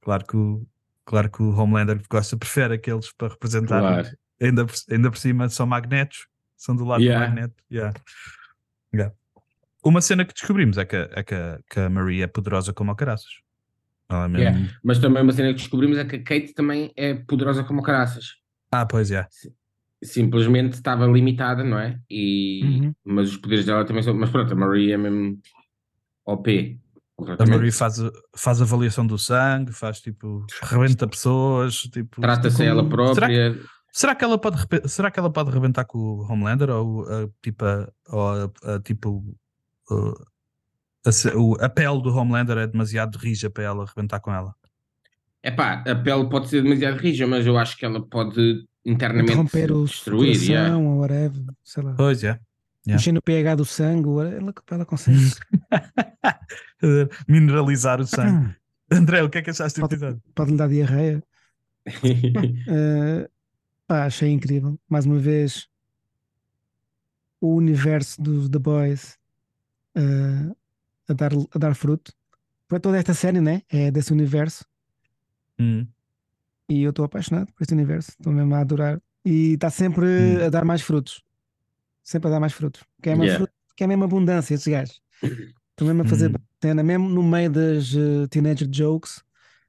[0.00, 0.66] Claro que o,
[1.04, 4.08] claro que o Homelander gosta, prefere aqueles para representar, claro.
[4.40, 7.24] ainda, ainda por cima são magnetos, são do lado yeah.
[7.24, 7.54] do magneto.
[7.70, 7.94] Yeah.
[8.94, 9.14] Yeah.
[9.84, 11.34] Uma cena que descobrimos é que, é que,
[11.70, 13.32] que a Maria é poderosa como a caraças.
[14.08, 14.38] É mesmo...
[14.38, 14.78] yeah.
[14.82, 17.84] Mas também uma cena que descobrimos é que a Kate também é poderosa como a
[17.84, 18.36] caraças.
[18.70, 19.26] Ah, pois é.
[20.02, 21.98] Simplesmente estava limitada, não é?
[22.10, 22.60] E...
[22.64, 22.94] Uhum.
[23.04, 24.14] Mas os poderes dela também são.
[24.14, 25.38] Mas pronto, a Maria é mesmo
[26.26, 26.78] OP.
[27.38, 28.02] A Maria faz,
[28.36, 32.20] faz avaliação do sangue, faz tipo, rebenta pessoas, tipo.
[32.20, 33.14] Trata-se ela própria.
[33.14, 34.56] Será que, Será que ela pode,
[34.88, 38.80] será que ela pode rebentar com o Homelander ou a, tipo, a, ou a, a
[38.80, 39.36] tipo
[39.90, 44.54] a, a, a, pele do Homelander é demasiado rija para ela rebentar com ela?
[45.42, 49.32] É pá, a pele pode ser demasiado rija, mas eu acho que ela pode internamente
[49.32, 50.34] Interromper o destruir.
[50.34, 50.76] Coração, yeah.
[50.76, 51.94] ou whatever, sei lá.
[51.94, 52.26] Pois é.
[52.26, 52.42] Yeah.
[52.84, 52.98] Yeah.
[52.98, 55.20] Mexer no pH do sangue, ela, ela consegue.
[57.28, 58.56] Mineralizar o sangue.
[58.90, 60.22] André, o que é que achaste do episódio?
[60.34, 61.22] Pode lhe dar diarreia.
[61.86, 63.30] uh,
[63.86, 64.78] pá, achei incrível.
[64.88, 65.68] Mais uma vez,
[67.40, 69.16] o universo dos The Boys
[69.96, 70.56] uh,
[71.08, 72.12] a, dar, a dar fruto.
[72.68, 73.62] Para toda esta série, né?
[73.68, 74.64] É desse universo.
[75.58, 75.86] Hum.
[76.72, 78.12] E eu estou apaixonado por este universo.
[78.12, 78.98] Estou mesmo a adorar.
[79.26, 80.46] E está sempre hum.
[80.46, 81.22] a dar mais frutos.
[82.02, 82.82] Sempre a dar mais frutos.
[83.02, 83.36] Que é, yeah.
[83.36, 85.02] fruto, que é mesmo abundância, esses gajos.
[85.22, 86.82] Estão mesmo a fazer hum.
[86.82, 89.22] mesmo no meio das uh, teenager jokes,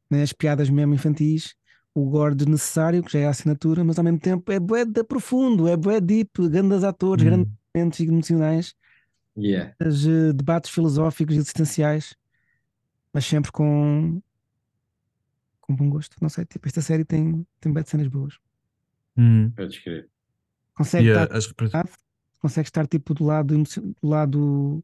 [0.09, 1.55] né, as piadas mesmo infantis,
[1.93, 5.03] o gore desnecessário, que já é a assinatura, mas ao mesmo tempo é bué de
[5.03, 7.27] profundo, é bué deep, grandes atores, hum.
[7.27, 8.75] grandes momentos emocionais,
[9.37, 9.75] yeah.
[9.77, 12.15] as, uh, debates filosóficos e existenciais,
[13.13, 14.21] mas sempre com
[15.63, 16.15] com bom gosto.
[16.21, 18.37] Não sei, tipo, esta série tem, tem bem de cenas boas.
[19.17, 19.49] Hum.
[19.51, 20.09] Podes crer.
[20.73, 21.53] Consegue, estar, as...
[22.39, 24.83] consegue estar tipo do lado, do lado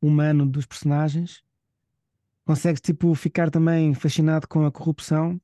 [0.00, 1.42] humano dos personagens.
[2.44, 5.40] Consegues tipo ficar também fascinado com a corrupção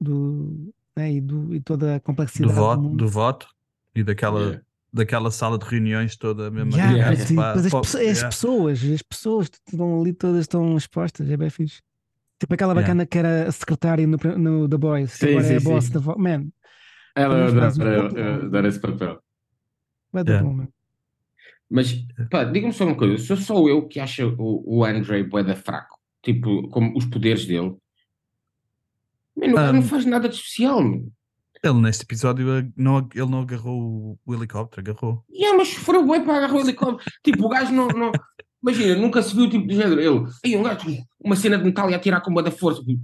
[0.00, 3.48] do, né, e, do, e toda a complexidade do voto, do, do voto
[3.94, 4.62] e daquela, yeah.
[4.92, 6.72] daquela sala de reuniões toda mesmo.
[6.72, 11.50] Yeah, yeah, tipo, as, as pessoas, as pessoas estão ali todas estão expostas, é bem
[11.50, 11.82] fixe.
[12.38, 13.06] Tipo aquela bacana yeah.
[13.06, 16.48] que era secretária no, no The Boys, sim, agora sim, é a boss da Man.
[17.14, 19.22] Ela adora esse papel.
[20.12, 20.68] Vai dar bom, man.
[21.68, 21.92] Mas,
[22.30, 25.98] pá, diga-me só uma coisa: sou só eu que acho o, o Andre Boeda fraco?
[26.22, 27.74] Tipo, como os poderes dele.
[29.36, 31.12] Mano, um, não faz nada de especial, mano.
[31.62, 35.24] Ele neste episódio não, ele não agarrou o helicóptero, agarrou.
[35.30, 37.10] Yeah, mas sofreu bem para agarrar o helicóptero.
[37.24, 38.12] tipo, o gajo não, não,
[38.66, 40.00] Imagina, nunca se viu tipo de género.
[40.00, 40.88] Ele, aí um gajo,
[41.20, 42.82] uma cena de metal e a tirar com uma da força.
[42.82, 43.00] Tipo,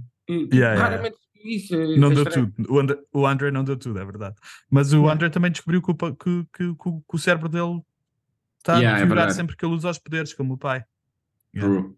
[0.53, 1.57] yeah, raramente yeah.
[1.57, 1.73] isso.
[1.73, 2.53] É, não deu tudo.
[2.67, 4.35] O André, o André não deu tudo, é verdade.
[4.69, 5.13] Mas o yeah.
[5.13, 7.81] André também descobriu que, que, que, que, o cérebro dele
[8.57, 10.83] está yeah, é sempre que ele usa os poderes, como o pai.
[11.53, 11.93] True.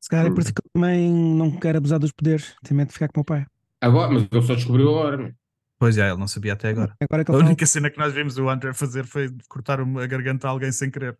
[0.00, 2.88] Se calhar é por isso que ele também não quer abusar dos poderes, tem medo
[2.88, 3.46] de ficar como o pai.
[3.80, 5.34] Agora, mas ele só descobriu agora.
[5.78, 6.94] Pois é, ele não sabia até agora.
[7.00, 10.46] agora é a única cena que nós vimos o André fazer foi cortar a garganta
[10.46, 11.18] a alguém sem querer.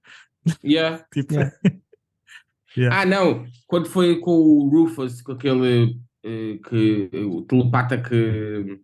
[0.62, 1.04] Yeah.
[1.12, 1.54] tipo, yeah.
[2.76, 3.00] Yeah.
[3.00, 8.80] Ah, não, quando foi com o Rufus, com aquele uh, que o telepata que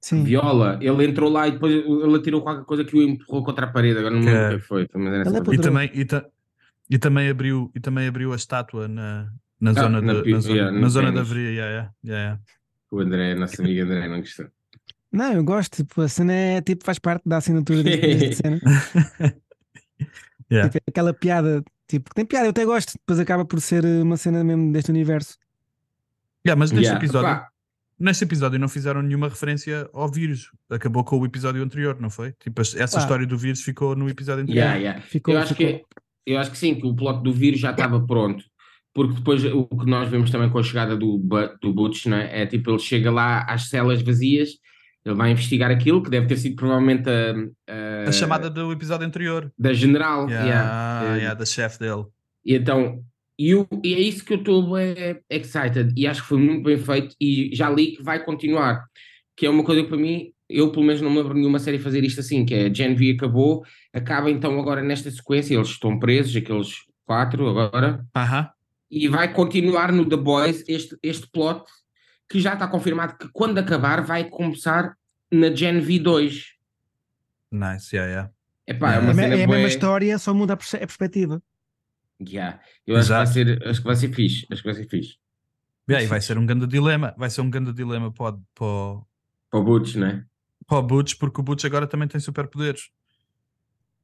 [0.00, 0.22] Sim.
[0.22, 3.70] viola, ele entrou lá e depois ele atirou qualquer coisa que o empurrou contra a
[3.70, 3.98] parede.
[3.98, 4.86] Agora não me lembro o que foi.
[4.86, 5.22] Também é
[5.54, 6.26] e, também, e, ta,
[6.90, 10.40] e, também abriu, e também abriu a estátua na, na ah, zona, na, de, na
[10.40, 11.50] zona, yeah, na zona da Averia.
[11.50, 12.40] Yeah, yeah, yeah.
[12.90, 14.46] O André, nosso amigo André, não gostou.
[15.10, 18.60] Não, eu gosto, tipo, a cena é tipo, faz parte da assinatura desta cena.
[20.50, 20.68] yeah.
[20.68, 24.02] tipo, é aquela piada Tipo, tem piada, eu até gosto, depois acaba por ser eh,
[24.02, 25.36] uma cena mesmo deste universo.
[26.46, 27.04] Yeah, mas neste yeah.
[27.04, 27.46] episódio,
[27.98, 30.50] neste episódio não fizeram nenhuma referência ao vírus.
[30.70, 32.32] Acabou com o episódio anterior, não foi?
[32.40, 34.62] Tipo, essa história do vírus ficou no episódio anterior.
[34.62, 35.00] Yeah, yeah.
[35.02, 35.78] Ficou, eu, acho ficou.
[35.78, 35.84] Que,
[36.26, 38.42] eu acho que sim, que o plot do vírus já estava pronto.
[38.94, 41.20] Porque depois o que nós vemos também com a chegada do,
[41.60, 42.42] do Butch, não é?
[42.42, 44.50] é tipo, ele chega lá às celas vazias
[45.04, 47.34] ele vai investigar aquilo, que deve ter sido provavelmente a,
[48.06, 49.52] a, a chamada do episódio anterior.
[49.58, 51.16] Da general, yeah, yeah.
[51.16, 52.04] yeah da chefe dele.
[52.44, 53.04] E então,
[53.38, 56.78] e, e é isso que eu estou é, excited, e acho que foi muito bem
[56.78, 58.84] feito, e já li que vai continuar,
[59.36, 61.78] que é uma coisa que para mim, eu pelo menos não me lembro nenhuma série
[61.78, 63.62] fazer isto assim, que é Gen V acabou,
[63.92, 68.48] acaba então agora nesta sequência, eles estão presos, aqueles quatro agora, uh -huh.
[68.90, 71.64] e vai continuar no The Boys este, este plot
[72.34, 74.96] que já está confirmado que quando acabar vai começar
[75.30, 76.46] na Gen V2.
[77.52, 78.30] Nice, yeah, yeah.
[78.66, 81.40] Epá, é, uma é, é a mesma história, só muda a perspectiva.
[82.20, 82.60] Yeah.
[82.84, 84.46] Eu acho que, vai ser, acho que vai ser fixe.
[84.50, 85.16] Acho que vai ser fixe.
[85.88, 87.14] Yeah, e vai ser um grande dilema.
[87.16, 89.00] Vai ser um grande dilema para, para,
[89.48, 90.24] para o Butch, não é?
[90.66, 92.90] Para o Butch, porque o Butch agora também tem superpoderes.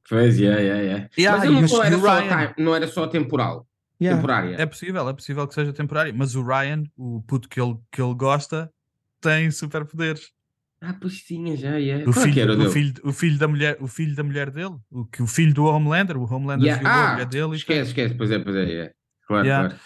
[0.09, 1.11] Pois, yeah, yeah, yeah.
[1.19, 3.67] yeah mas ele não, era só time, não era só temporal.
[4.01, 4.17] Yeah.
[4.17, 4.57] Temporária.
[4.57, 8.01] É possível, é possível que seja temporário, mas o Ryan, o puto que ele, que
[8.01, 8.73] ele gosta,
[9.21, 10.33] tem superpoderes.
[10.81, 12.09] Ah, pois tinha já, yeah.
[12.09, 15.23] o, filho, o, filho, o, filho da mulher, o filho da mulher dele, o, que,
[15.23, 16.83] o filho do Homelander, o Homelander yeah.
[16.83, 17.57] violou ah, a mulher dele.
[17.57, 18.95] Esquece, esquece, pois é, pois é, yeah.
[19.27, 19.69] claro, yeah.
[19.69, 19.83] claro.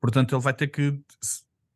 [0.00, 0.98] Portanto, ele vai ter que,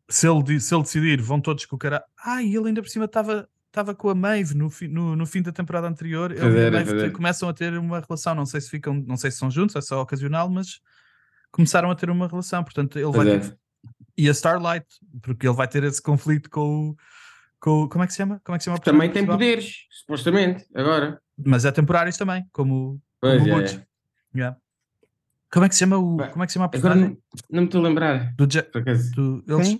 [0.08, 2.02] se ele, se ele decidir, vão todos com o cara.
[2.24, 5.40] Ah, e ele ainda por cima estava estava com a Maeve no, no, no, fim
[5.40, 6.30] da temporada anterior.
[6.30, 9.30] Ele e a Maeve começam a ter uma relação, não sei se ficam, não sei
[9.30, 10.80] se são juntos, é só ocasional, mas
[11.52, 12.64] começaram a ter uma relação.
[12.64, 13.56] Portanto, ele vai ter,
[14.16, 14.86] e a Starlight,
[15.22, 16.96] porque ele vai ter esse conflito com o
[17.62, 18.40] com, como é que se chama?
[18.44, 18.80] Como é que se chama?
[18.80, 21.22] Também tem poderes, supostamente, agora.
[21.38, 23.74] Mas é temporários também, como, como o Butch.
[23.74, 23.86] É.
[24.34, 24.56] Yeah.
[25.48, 26.16] Como é que se chama o.
[26.16, 27.04] Como é que se chama a personagem?
[27.04, 28.34] Agora não, não me estou a lembrar.
[28.34, 28.62] Do, Je
[29.14, 29.78] do eles...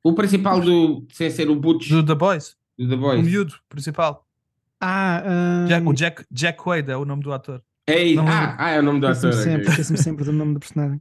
[0.00, 1.04] O principal do.
[1.10, 1.88] Sem ser o Butch.
[1.88, 2.56] Do The Boys.
[2.78, 3.20] Do The Boys.
[3.20, 4.24] O miúdo principal.
[4.80, 5.66] Ah, um...
[5.66, 7.60] Jack, o Jack, Jack Quaid é o nome do ator.
[7.86, 9.32] Ei, ah, ah, é o nome do ator.
[9.32, 9.84] Sempre, okay.
[9.84, 11.00] sempre do nome do personagem.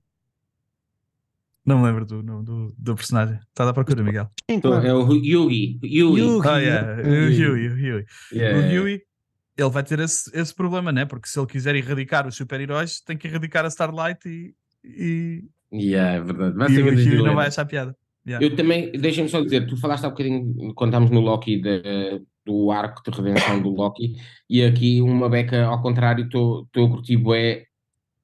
[1.65, 3.39] Não me lembro do nome do, do personagem.
[3.49, 4.29] Está à procura, Miguel.
[4.47, 5.79] É o Yugi.
[5.83, 6.21] Yugi.
[6.21, 6.47] Yugi.
[6.47, 7.01] Oh, yeah.
[7.01, 7.47] O Huey.
[7.47, 8.05] O Huey.
[8.31, 8.81] Yeah.
[8.83, 9.15] O
[9.57, 11.05] ele vai ter esse, esse problema, né?
[11.05, 14.53] Porque se ele quiser erradicar os super-heróis, tem que erradicar a Starlight e.
[14.83, 15.43] e...
[15.73, 16.55] Yeah, é verdade.
[16.55, 17.95] Vai e o Huey não vai achar piada.
[18.27, 18.45] Yeah.
[18.45, 22.71] Eu também, deixa-me só dizer, tu falaste há bocadinho, quando estávamos no Loki, de, do
[22.71, 24.15] arco de redenção do Loki,
[24.49, 27.65] e aqui uma beca ao contrário, estou a curtir é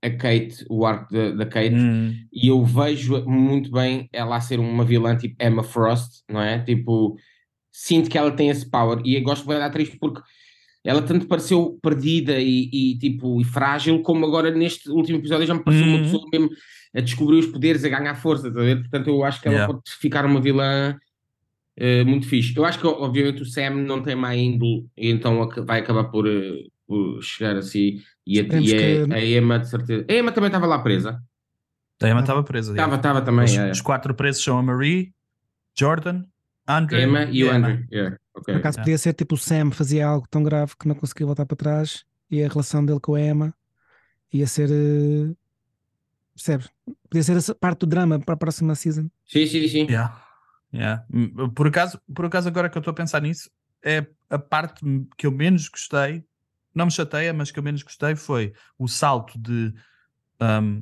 [0.03, 2.15] a Kate, o arco da Kate, hum.
[2.31, 6.59] e eu vejo muito bem ela a ser uma vilã tipo Emma Frost, não é?
[6.59, 7.15] Tipo,
[7.71, 10.21] sinto que ela tem esse power, e eu gosto bem da atriz porque
[10.83, 15.53] ela tanto pareceu perdida e, e, tipo e frágil, como agora neste último episódio já
[15.53, 16.03] me pareceu uma uhum.
[16.03, 16.49] pessoa mesmo
[16.95, 18.79] a descobrir os poderes, a ganhar força, tá a ver?
[18.81, 19.73] Portanto, eu acho que ela yeah.
[19.73, 20.97] pode ficar uma vilã
[21.79, 22.55] uh, muito fixe.
[22.55, 26.27] Eu acho que, obviamente, o Sam não tem má índole, e então vai acabar por,
[26.27, 28.01] uh, por chegar assim.
[28.25, 30.05] E, a, e a, a, Emma, de certeza.
[30.09, 31.21] A Emma também estava lá presa.
[32.01, 32.71] A Emma estava presa.
[32.71, 33.45] Estava, estava também.
[33.45, 33.71] Os, é.
[33.71, 35.13] os, quatro presos são a Marie,
[35.77, 36.23] Jordan,
[36.67, 37.85] Andrew Emma e, e o Andrew.
[37.91, 38.17] Yeah.
[38.33, 38.53] Okay.
[38.53, 41.45] Por acaso podia ser tipo o Sam fazia algo tão grave que não conseguia voltar
[41.45, 43.53] para trás e a relação dele com a Emma
[44.33, 44.69] ia ser.
[44.69, 45.35] Uh,
[46.33, 46.69] percebes?
[47.09, 49.09] Podia ser essa parte do drama para a próxima season.
[49.25, 49.85] Sim, sim, sim.
[49.85, 50.20] Yeah.
[50.73, 51.05] Yeah.
[51.55, 53.49] Por, acaso, por acaso, agora que eu estou a pensar nisso,
[53.83, 54.81] é a parte
[55.17, 56.23] que eu menos gostei,
[56.73, 59.73] não me chateia, mas que eu menos gostei foi o salto de
[60.39, 60.81] um,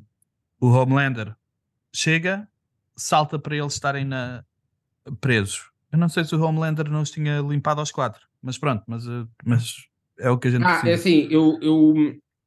[0.60, 1.36] o Homelander
[1.94, 2.48] chega,
[2.96, 4.44] salta para eles estarem na,
[5.20, 5.72] presos.
[5.92, 9.08] Eu não sei se o Homelander não os tinha limpado aos quatro, mas pronto, mas,
[9.08, 9.76] eh, mas
[10.20, 10.92] é o que a gente Ah, precisa.
[10.92, 11.96] é assim, eu, eu,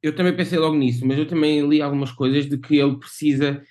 [0.01, 3.61] eu também pensei logo nisso, mas eu também li algumas coisas de que ele precisa,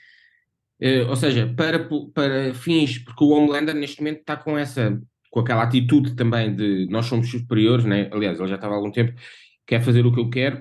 [0.82, 5.38] eh, ou seja, para, para fins, porque o Homelander neste momento está com essa, com
[5.38, 8.10] aquela atitude também de nós somos superiores, né?
[8.12, 9.14] aliás, ele já estava há algum tempo,
[9.64, 10.58] quer fazer o que eu quero,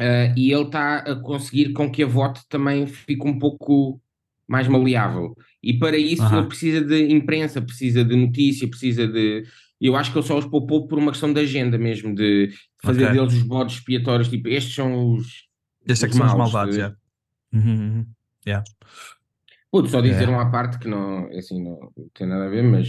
[0.00, 4.02] uh, e ele está a conseguir com que a voto também fique um pouco
[4.48, 5.36] mais maleável.
[5.62, 6.38] E para isso uhum.
[6.38, 9.44] ele precisa de imprensa, precisa de notícia, precisa de.
[9.80, 13.04] Eu acho que ele só os poupou por uma questão de agenda mesmo, de fazer
[13.04, 13.16] okay.
[13.16, 15.46] deles os bodes expiatórios, tipo, estes são os.
[15.86, 16.80] Estes é que são os malvados, de...
[16.80, 16.96] yeah.
[17.52, 18.06] Uhum, uhum.
[18.44, 18.64] yeah.
[19.70, 20.32] Pude só dizer yeah.
[20.32, 22.88] uma parte que não, assim, não tem nada a ver, mas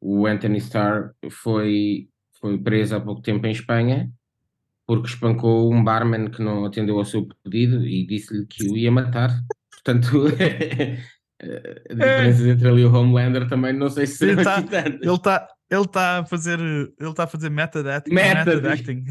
[0.00, 2.08] o Anthony Starr foi,
[2.40, 4.10] foi preso há pouco tempo em Espanha
[4.86, 8.92] porque espancou um barman que não atendeu ao seu pedido e disse-lhe que o ia
[8.92, 9.30] matar.
[9.70, 10.26] Portanto,
[11.90, 15.48] a diferença entre ele e o Homelander também não sei se ele está ele está
[15.70, 18.14] ele está a fazer ele está a fazer method acting,
[18.70, 19.04] acting.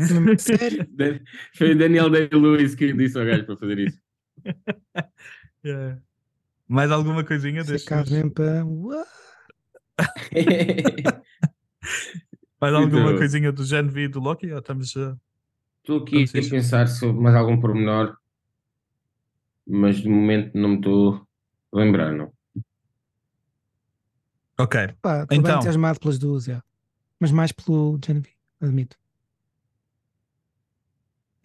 [1.55, 3.99] foi o Daniel Day Lewis que disse ao gajo para fazer isso
[5.65, 5.99] yeah.
[6.73, 8.65] Mais alguma coisinha deixa para
[12.59, 15.15] mais alguma então, coisinha do Gen V do Loki ou estamos estou
[16.01, 18.17] aqui a pensar sobre mais algum pormenor
[19.67, 21.27] mas de momento não me estou
[21.73, 22.31] lembrar, não.
[24.59, 24.89] Ok.
[25.01, 25.41] Pá, estou então...
[25.41, 26.61] bem entusiasmado pelas duas, é.
[27.19, 28.97] mas mais pelo Genevieve, admito.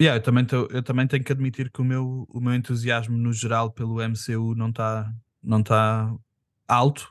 [0.01, 3.17] Yeah, eu, também tô, eu também tenho que admitir que o meu, o meu entusiasmo
[3.17, 6.15] no geral pelo MCU não está não tá
[6.67, 7.09] alto.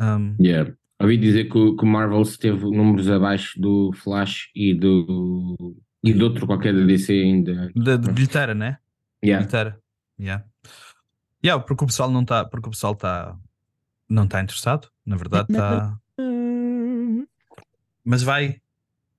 [0.00, 0.34] Um...
[0.40, 0.72] Yeah.
[1.00, 6.12] Ouvi dizer que o, que o Marvel teve números abaixo do Flash e do e
[6.12, 7.70] do outro qualquer da DC ainda.
[7.74, 8.78] De, de bilheteira, né?
[9.22, 9.46] Yeah.
[9.46, 9.80] Bilheteira.
[10.18, 10.44] Yeah.
[11.44, 13.38] Yeah, porque o pessoal não está, porque o pessoal está
[14.08, 15.98] não está interessado, na verdade está.
[18.04, 18.60] Mas vai,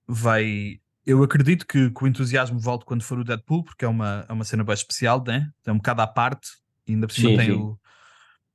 [0.07, 0.81] vai.
[1.09, 4.31] Eu acredito que, que, o entusiasmo volte quando for o Deadpool, porque é uma, é
[4.31, 5.49] uma cena bem especial, né?
[5.65, 6.49] É um bocado à parte,
[6.85, 7.57] e ainda por cima sim, tem, sim.
[7.57, 7.79] O,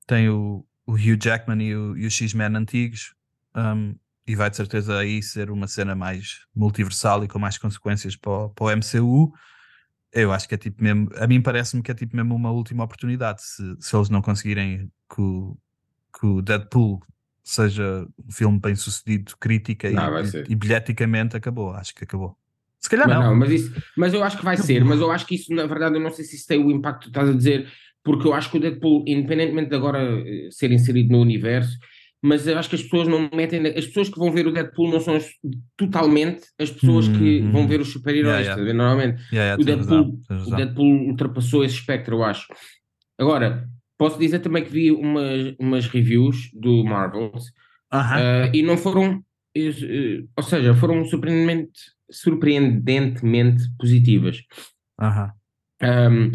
[0.07, 3.12] tem o, o Hugh Jackman e o, o X-Men antigos,
[3.57, 8.14] um, e vai de certeza aí ser uma cena mais multiversal e com mais consequências
[8.14, 9.33] para o, para o MCU.
[10.12, 12.85] Eu acho que é tipo mesmo, a mim parece-me que é tipo mesmo uma última
[12.85, 13.43] oportunidade.
[13.43, 15.59] Se, se eles não conseguirem que o,
[16.17, 17.03] que o Deadpool
[17.43, 21.73] seja um filme bem sucedido, crítica não, e, e, bilheticamente, acabou.
[21.73, 22.38] Acho que acabou.
[22.85, 23.31] Se calhar mas não.
[23.31, 23.35] não.
[23.35, 24.85] mas, isso, mas eu acho que vai ser.
[24.85, 26.99] Mas eu acho que isso, na verdade, eu não sei se isso tem o impacto
[26.99, 27.66] que tu estás a dizer,
[28.05, 31.79] porque eu acho que o Deadpool, independentemente de agora eh, ser inserido no universo,
[32.23, 33.66] mas eu acho que as pessoas não metem.
[33.68, 35.27] As pessoas que vão ver o Deadpool não são as,
[35.79, 37.53] totalmente as pessoas que uhum.
[37.53, 38.75] vão ver os super-heróis, yeah, yeah.
[38.75, 39.23] Normalmente.
[39.33, 42.47] Yeah, o, Deadpool, o Deadpool ultrapassou esse espectro, eu acho.
[43.18, 43.66] Agora,
[43.97, 47.33] posso dizer também que vi umas, umas reviews do Marvel
[47.94, 48.51] Uh -huh.
[48.51, 54.43] uh, e não foram, uh, ou seja, foram surpreendentemente, surpreendentemente positivas.
[55.01, 55.31] -huh.
[55.83, 56.31] um,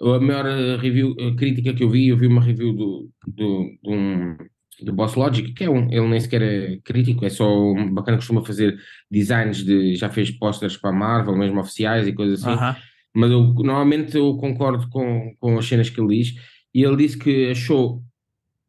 [0.00, 0.44] a maior
[0.78, 4.36] review, a crítica que eu vi, eu vi uma review do, do, do, um,
[4.82, 8.16] do Boss Logic, que é um, ele nem sequer é crítico, é só um bacana,
[8.16, 8.78] costuma fazer
[9.10, 12.56] designs de, já fez posters para a Marvel, mesmo oficiais e coisas assim.
[12.56, 12.76] -huh.
[13.14, 16.34] Mas eu, normalmente eu concordo com, com as cenas que ele diz,
[16.72, 18.02] e ele disse que achou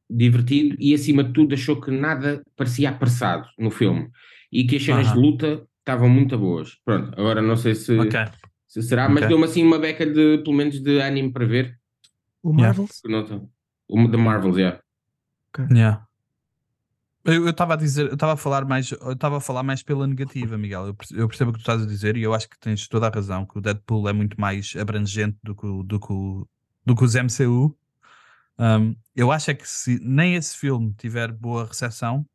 [0.10, 4.10] divertido e acima de tudo achou que nada parecia apressado no filme
[4.52, 6.78] e que as cenas de luta estavam muito boas.
[6.86, 8.26] Pronto, agora não sei se, okay.
[8.68, 9.30] se será, mas okay.
[9.30, 11.80] deu-me assim uma beca de pelo menos de anime para ver.
[12.44, 13.02] O Marvels?
[13.06, 13.42] Yeah.
[13.88, 14.80] O The Marvels, yeah.
[15.50, 15.66] Okay.
[15.76, 16.06] yeah.
[17.26, 20.08] Eu estava a dizer, eu estava a falar mais, eu estava a falar mais pela
[20.08, 20.88] negativa, Miguel.
[20.88, 23.08] Eu, eu, percebo o que tu estás a dizer e eu acho que tens toda
[23.08, 26.14] a razão, que o Deadpool é muito mais abrangente do que, do que,
[26.86, 27.78] do que os MCU
[28.60, 32.26] um, eu acho é que se nem esse filme tiver boa recepção,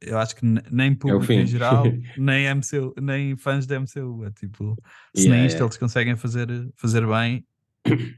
[0.00, 1.84] eu acho que nem é público é em geral,
[2.16, 4.24] nem, MCU, nem fãs da MCU.
[4.24, 4.76] É tipo,
[5.14, 5.64] se yeah, nem isto yeah.
[5.66, 7.46] eles conseguem fazer, fazer bem,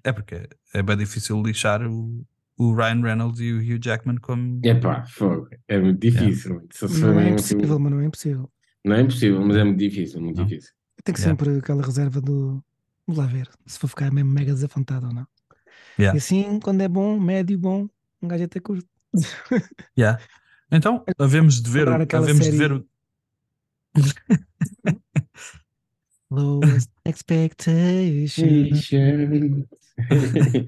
[0.05, 2.25] é porque é bem difícil lixar o,
[2.57, 4.61] o Ryan Reynolds e o Hugh Jackman como.
[4.64, 5.49] É pá, fogo.
[5.68, 6.62] É muito difícil.
[6.83, 6.99] Yeah.
[6.99, 8.51] Não é impossível, mas não é impossível.
[8.85, 10.47] Não é impossível, mas é muito difícil, muito não.
[10.47, 10.73] difícil.
[11.05, 12.62] Tem que sempre aquela reserva do.
[13.07, 15.27] Vamos lá ver se for ficar mesmo mega desapontado ou não.
[15.99, 16.16] Yeah.
[16.16, 17.88] E assim, quando é bom, médio, bom,
[18.23, 18.87] um gajo até curto.
[19.99, 20.23] yeah.
[20.72, 22.50] Então, havemos de ver, havemos série...
[22.50, 22.87] de ver o.
[26.30, 28.70] Lowest expectation.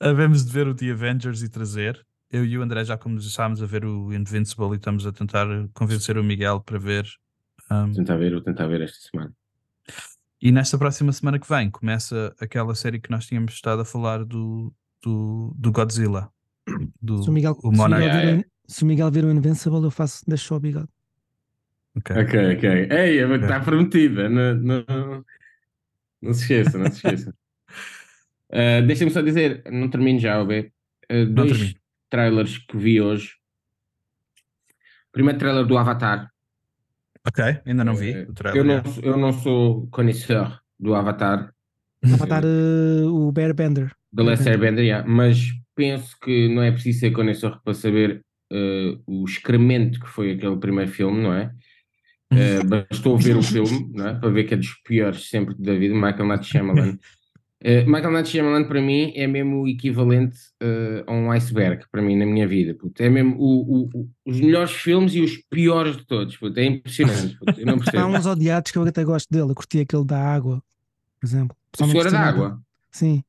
[0.00, 2.06] havemos de ver o The Avengers e trazer.
[2.32, 6.16] Eu e o André já começámos a ver o Invincible e estamos a tentar convencer
[6.16, 7.06] o Miguel para ver.
[7.70, 7.92] Um...
[7.92, 9.30] Tentar ver, vou tentar ver esta semana.
[10.40, 14.24] E nesta próxima semana que vem começa aquela série que nós tínhamos estado a falar
[14.24, 16.30] do, do, do Godzilla.
[17.00, 17.70] Do, se, o Miguel, o
[18.66, 20.88] se o Miguel vir o Invincible, eu faço, deixo o bigode.
[21.96, 22.56] Ok, ok.
[22.56, 22.88] ok.
[22.90, 24.28] Ei, está prometida.
[24.28, 25.24] Não, não,
[26.20, 27.34] não se esqueça, não se esqueça.
[28.50, 30.72] uh, Deixa-me só dizer, não termino já, OB.
[31.10, 31.74] Uh, dois
[32.10, 33.36] trailers que vi hoje.
[35.12, 36.30] Primeiro trailer do Avatar,
[37.26, 38.60] Ok, ainda não vi o trailer.
[38.60, 41.52] Eu não, eu não sou conhecedor do Avatar.
[42.04, 43.92] Avatar, uh, o Bear Bender.
[44.14, 45.06] The Last Airbender, yeah.
[45.06, 45.40] mas
[45.74, 50.56] penso que não é preciso ser conhecedor para saber uh, o excremento que foi aquele
[50.56, 51.52] primeiro filme, não é?
[52.32, 54.14] Uh, bastou ver o filme não é?
[54.14, 56.98] para ver que é dos piores sempre da vida, Michael Night Shyamalan.
[57.64, 62.02] Uh, Michael Night Shyamalan para mim é mesmo o equivalente uh, a um iceberg para
[62.02, 62.74] mim na minha vida.
[62.74, 63.02] Puto.
[63.02, 66.36] É mesmo o, o, o, os melhores filmes e os piores de todos.
[66.36, 66.58] Puto.
[66.60, 67.36] É impressionante.
[67.38, 67.58] Puto.
[67.58, 67.98] Eu não percebo.
[67.98, 69.50] Há uns odiados que eu até gosto dele.
[69.50, 70.62] Eu curti aquele da água,
[71.18, 71.56] por exemplo.
[71.80, 72.60] O Senhora da Água?
[72.90, 73.22] Sim.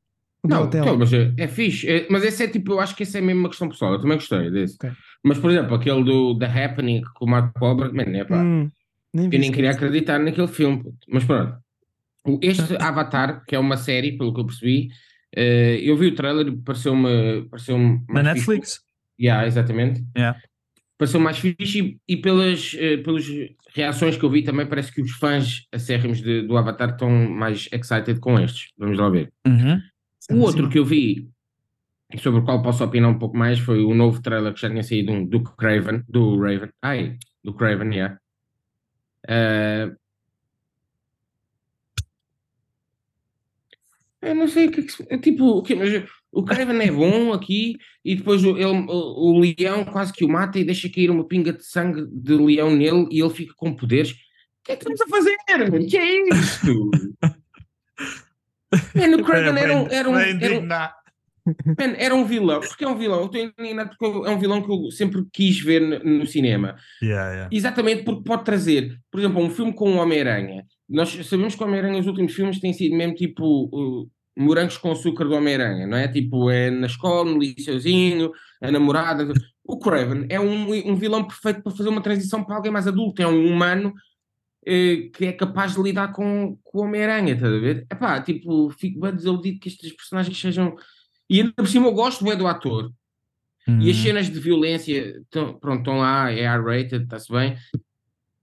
[0.48, 1.88] Não, então, mas é, é fixe.
[1.90, 3.94] É, mas esse é tipo, eu acho que esse é mesmo uma questão pessoal.
[3.94, 4.76] Eu também gostei desse.
[4.76, 4.92] Okay.
[5.24, 8.38] Mas, por exemplo, aquele do The Happening com o Marco Pobre, man, é pá.
[8.38, 8.70] Hum,
[9.14, 10.84] nem eu nem queria acreditar naquele filme.
[10.84, 10.98] Puto.
[11.10, 11.58] Mas pronto.
[12.42, 14.90] Este Avatar, que é uma série, pelo que eu percebi,
[15.36, 17.48] uh, eu vi o trailer e pareceu-me.
[17.50, 17.78] Pareceu
[18.10, 18.76] Na Netflix?
[18.76, 18.88] Fixe.
[19.20, 20.04] Yeah, exatamente.
[20.16, 20.40] Yeah.
[20.98, 23.26] Pareceu mais fixe e, e pelas, uh, pelas
[23.74, 27.70] reações que eu vi também parece que os fãs acérrimos de, do Avatar estão mais
[27.72, 28.72] excited com estes.
[28.78, 29.32] Vamos lá ver.
[29.46, 29.80] Uhum.
[30.32, 31.30] O outro que eu vi,
[32.20, 34.84] sobre o qual posso opinar um pouco mais, foi o novo trailer que já tinha
[34.84, 36.70] saído do Craven, do Raven.
[36.82, 38.20] Ai, do Craven, yeah.
[39.26, 39.96] Uh,
[44.22, 47.78] Eu não sei o que é tipo, o que, mas o Craven é bom aqui
[48.04, 51.26] e depois o, ele, o, o, leão quase que o mata e deixa cair uma
[51.26, 54.12] pinga de sangue de leão nele e ele fica com poderes.
[54.12, 54.16] O
[54.66, 55.38] que é que estamos a fazer?
[55.74, 56.92] O que é isto?
[58.96, 59.88] Man, o Craven era um.
[59.90, 60.68] Era um, era um
[61.48, 64.62] Man, era um vilão, porque é um vilão, eu estou indignado porque é um vilão
[64.62, 66.76] que eu sempre quis ver no, no cinema.
[67.02, 67.50] Yeah, yeah.
[67.52, 70.66] Exatamente porque pode trazer, por exemplo, um filme com o Homem-Aranha.
[70.90, 74.92] Nós sabemos que o Homem-Aranha, os últimos filmes, têm sido mesmo tipo uh, morangos com
[74.92, 76.08] açúcar do Homem-Aranha, não é?
[76.08, 78.32] Tipo, é na escola, no liceuzinho,
[78.62, 79.32] a namorada.
[79.64, 83.22] O Craven é um, um vilão perfeito para fazer uma transição para alguém mais adulto,
[83.22, 83.94] é um humano
[84.64, 87.88] que é capaz de lidar com, com o Homem-Aranha, estás a ver?
[87.92, 90.76] Epá, tipo, fico bem desiludido que estes personagens sejam
[91.30, 92.92] e ainda por cima eu gosto bem do ator.
[93.68, 93.82] Uhum.
[93.82, 94.04] E as uhum.
[94.04, 97.56] cenas de violência, tão, pronto, estão lá, é R-rated, está-se bem.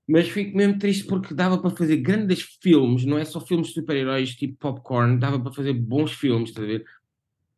[0.07, 3.75] Mas fico mesmo triste porque dava para fazer grandes filmes, não é só filmes de
[3.75, 6.85] super-heróis tipo popcorn, dava para fazer bons filmes, está a ver?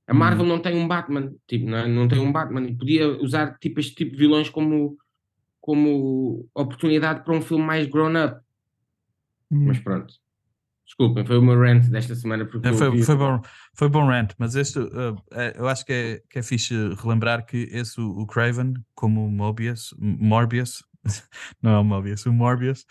[0.06, 0.14] A.
[0.14, 0.48] Marvel uhum.
[0.50, 1.88] não tem um Batman, tipo, não, é?
[1.88, 4.96] não tem um Batman, e podia usar tipo, este tipo de vilões como,
[5.60, 8.40] como oportunidade para um filme mais grown-up.
[9.50, 9.66] Uhum.
[9.66, 10.14] Mas pronto.
[10.86, 12.44] Desculpem, foi o meu rant desta semana.
[12.44, 13.42] Porque é, foi, foi, bom,
[13.74, 17.44] foi bom rant, mas este uh, é, eu acho que é, que é fixe relembrar
[17.44, 20.84] que esse, o, o Craven, como o Mobius, Morbius,
[21.60, 22.86] não é o Mobius, o Morbius,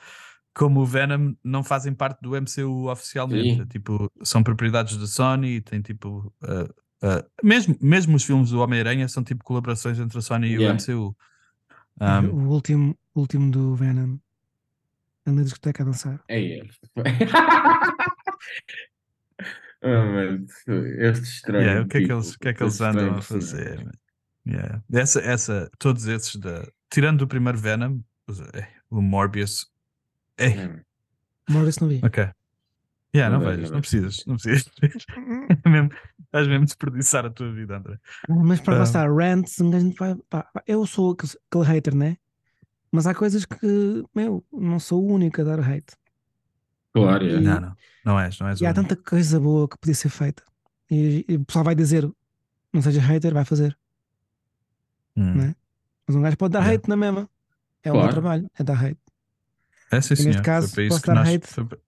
[0.54, 3.66] como o Venom, não fazem parte do MCU oficialmente.
[3.68, 6.34] Tipo, são propriedades da Sony e tem tipo.
[6.44, 6.66] Uh,
[7.02, 10.70] uh, mesmo, mesmo os filmes do Homem-Aranha são tipo colaborações entre a Sony e yeah.
[10.70, 11.16] o MCU.
[12.02, 14.18] Um, o último, último do Venom
[15.26, 16.22] Anda na discoteca a dançar.
[16.28, 16.70] É ele.
[19.82, 20.46] oh, mano,
[21.00, 21.66] este estranho.
[21.66, 23.90] Yeah, o que é que eles, que é que eles andam a fazer?
[24.48, 24.84] Yeah.
[24.94, 28.02] Essa, essa, todos esses, da, tirando o primeiro Venom,
[28.54, 29.68] é, o Morbius.
[30.38, 30.80] É.
[31.50, 32.02] Morbius não vi.
[32.04, 32.30] Ok.
[33.16, 34.70] Yeah, não, não vejas, não precisas, não precisas.
[35.64, 35.90] é mesmo,
[36.26, 37.98] estás mesmo desperdiçar a tua vida, André.
[38.28, 41.96] Mas para um, lá está, rants, um gajo vai, pá, eu sou aquele, aquele hater,
[41.96, 42.18] né?
[42.92, 45.94] Mas há coisas que, meu, não sou o único a dar hate.
[46.94, 47.40] Claro, é.
[47.40, 47.76] não, não,
[48.06, 48.62] não és, não és.
[48.62, 50.44] E há tanta coisa boa que podia ser feita.
[50.90, 52.10] E, e o pessoal vai dizer,
[52.72, 53.78] não seja hater, vai fazer.
[55.16, 55.34] Hum.
[55.34, 55.56] Né?
[56.08, 56.76] Mas um gajo pode dar é.
[56.76, 57.30] hate na mesma.
[57.84, 57.98] É claro.
[57.98, 59.00] o meu trabalho, é dar hate.
[59.92, 61.48] É sim, neste caso, posso dar nós, hate.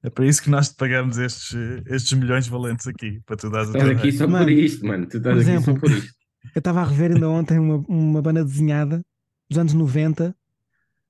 [0.00, 1.52] É para isso que nós te pagamos estes,
[1.86, 5.06] estes milhões valentes aqui, para tu dares a Estás aqui só por isto, mano.
[5.06, 6.14] Tu estás aqui exemplo, só por isto.
[6.54, 9.02] Eu estava a rever ainda ontem uma, uma banda desenhada
[9.48, 10.34] dos anos 90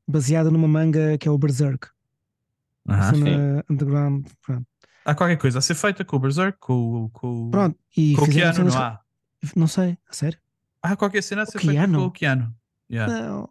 [0.06, 1.88] baseada numa manga que é o Berserk.
[2.88, 4.26] Ah, na Underground.
[4.40, 4.66] Pronto.
[5.04, 8.28] Há qualquer coisa a ser feita com o Berserk, com, com, pronto, e com o
[8.28, 9.00] Keanu, não há?
[9.54, 10.38] Não sei, a sério?
[10.82, 12.54] Há qualquer cena a ser feita com o Keanu.
[12.90, 13.12] Yeah.
[13.12, 13.48] Não.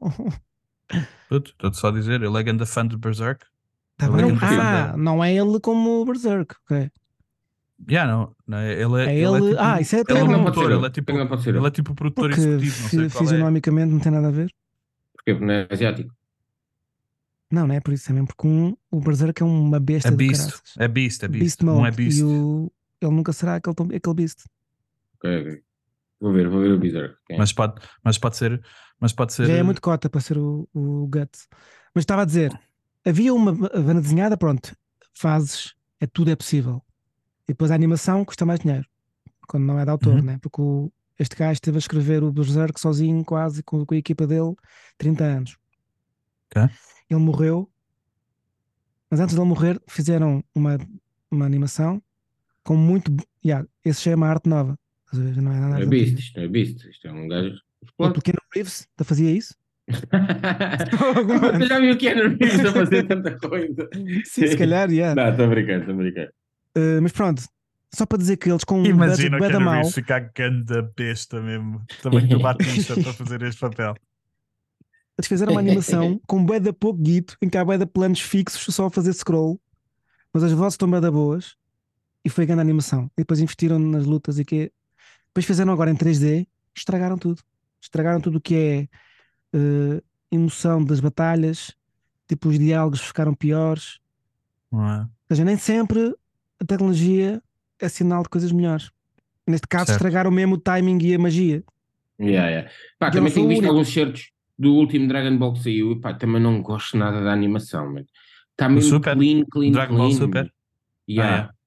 [1.31, 3.45] Estou-te só a dizer, ele é grande fã de Berserk.
[3.97, 6.91] Tá não, ah, não é ele como o Berserk, ok.
[7.89, 10.25] Yeah, não, não, é, ele é, é ele, é tipo, ah, isso é ele é
[10.25, 14.11] produtor, ele é tipo, ele é tipo produtor Porque executivo, não sei fisionomicamente não tem
[14.11, 14.51] nada a ver.
[15.33, 16.13] Porque não é asiático.
[17.51, 20.11] Não, não é por isso, é mesmo porque um, o Berserk é uma besta é
[20.11, 22.19] de beast, é beast, é beast, beast mode, não é beast.
[22.19, 22.71] E o,
[23.01, 24.45] ele nunca será aquele, aquele beast.
[25.15, 25.63] Ok, ok.
[26.19, 27.15] Vou ver, vou ver o Berserk.
[27.23, 27.37] Okay.
[27.37, 28.61] Mas, pode, mas pode ser.
[28.99, 29.45] Mas pode ser...
[29.45, 31.47] Já é muito cota para ser o, o Guts.
[31.93, 32.59] Mas estava a dizer,
[33.05, 34.75] havia uma banda desenhada, pronto,
[35.13, 36.81] fases, é tudo é possível.
[37.43, 38.85] E depois a animação custa mais dinheiro,
[39.47, 40.23] quando não é de autor, uhum.
[40.23, 40.39] né?
[40.41, 44.27] Porque o, este gajo esteve a escrever o Berserk sozinho, quase com, com a equipa
[44.27, 44.55] dele,
[44.97, 45.57] 30 anos.
[46.49, 46.69] Okay.
[47.09, 47.69] Ele morreu,
[49.09, 50.77] mas antes de ele morrer, fizeram uma,
[51.31, 52.01] uma animação
[52.63, 53.11] com muito.
[53.43, 54.77] Yeah, esse já é uma arte nova.
[55.13, 55.83] Não é nada.
[55.83, 57.57] É Beast, isto é Beast, isto é um gajo.
[57.97, 59.55] O pequeno Reeves fazia isso?
[59.87, 63.89] Você já viu o Keanu Reeves a fazer tanta coisa?
[64.25, 65.15] Sim, se calhar, yeah.
[65.15, 66.27] Não, estou a brincar, estou a brincar.
[66.77, 67.43] Uh, mas pronto,
[67.93, 69.75] só para dizer que eles com Imagina um budget mal...
[69.75, 73.95] Imagina ficar ganda besta mesmo, também do Batista para fazer este papel.
[75.17, 78.73] Eles fizeram uma animação com bué da pouco guito, em que há de planos fixos
[78.73, 79.59] só a fazer scroll,
[80.33, 81.55] mas as vozes estão bué da boas,
[82.23, 83.05] e foi grande animação.
[83.17, 84.71] E depois investiram nas lutas e que
[85.27, 87.41] depois fizeram agora em 3D, estragaram tudo.
[87.79, 91.73] Estragaram tudo o que é uh, emoção das batalhas,
[92.27, 93.99] tipo os diálogos ficaram piores.
[94.73, 94.77] É?
[94.77, 96.13] Ou seja, nem sempre
[96.59, 97.41] a tecnologia
[97.79, 98.91] é sinal de coisas melhores.
[99.45, 99.97] Neste caso, certo.
[99.97, 101.63] estragaram mesmo o timing e a magia.
[102.19, 102.71] Yeah, yeah.
[102.99, 106.61] Pá, também tenho visto alguns certos do último Dragon Ball que saiu, pá, também não
[106.61, 108.05] gosto nada da animação, mano.
[108.51, 109.15] Está mesmo super.
[109.15, 110.09] clean, clean, Dragon clean.
[110.09, 110.53] Ball Super?
[111.07, 111.35] Yeah.
[111.35, 111.57] Ah, é.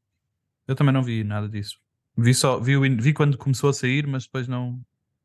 [0.67, 1.79] Eu também não vi nada disso.
[2.17, 4.81] Vi só, vi, vi quando começou a sair, mas depois não.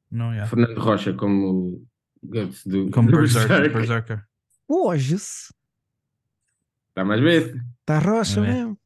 [0.09, 0.47] não yeah.
[0.47, 1.83] Fernando Rocha como
[2.23, 3.73] Guts do como Berserker.
[3.73, 4.23] Berserker.
[4.67, 7.55] Hoje está mais vezes.
[7.81, 8.77] Está rocha mesmo.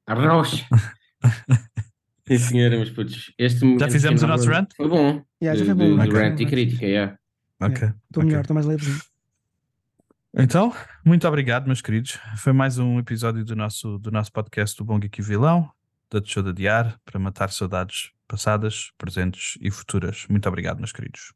[0.00, 0.66] Está rocha.
[2.28, 4.68] Sim, senhora, mas putz, este Já fizemos o nosso rant?
[4.76, 5.22] Foi bom.
[5.40, 5.96] Yeah, já foi bom.
[5.96, 7.16] De, de rant e crítica, yeah.
[7.60, 7.74] Ok.
[7.74, 8.24] Estou okay.
[8.24, 9.00] melhor, estou mais levezinho.
[10.38, 12.18] Então, muito obrigado, meus queridos.
[12.36, 15.70] Foi mais um episódio do nosso, do nosso podcast do Bom Geek e Vilão,
[16.10, 20.26] da Show de Adiar, para matar saudades passadas, presentes e futuras.
[20.28, 21.32] Muito obrigado, meus queridos.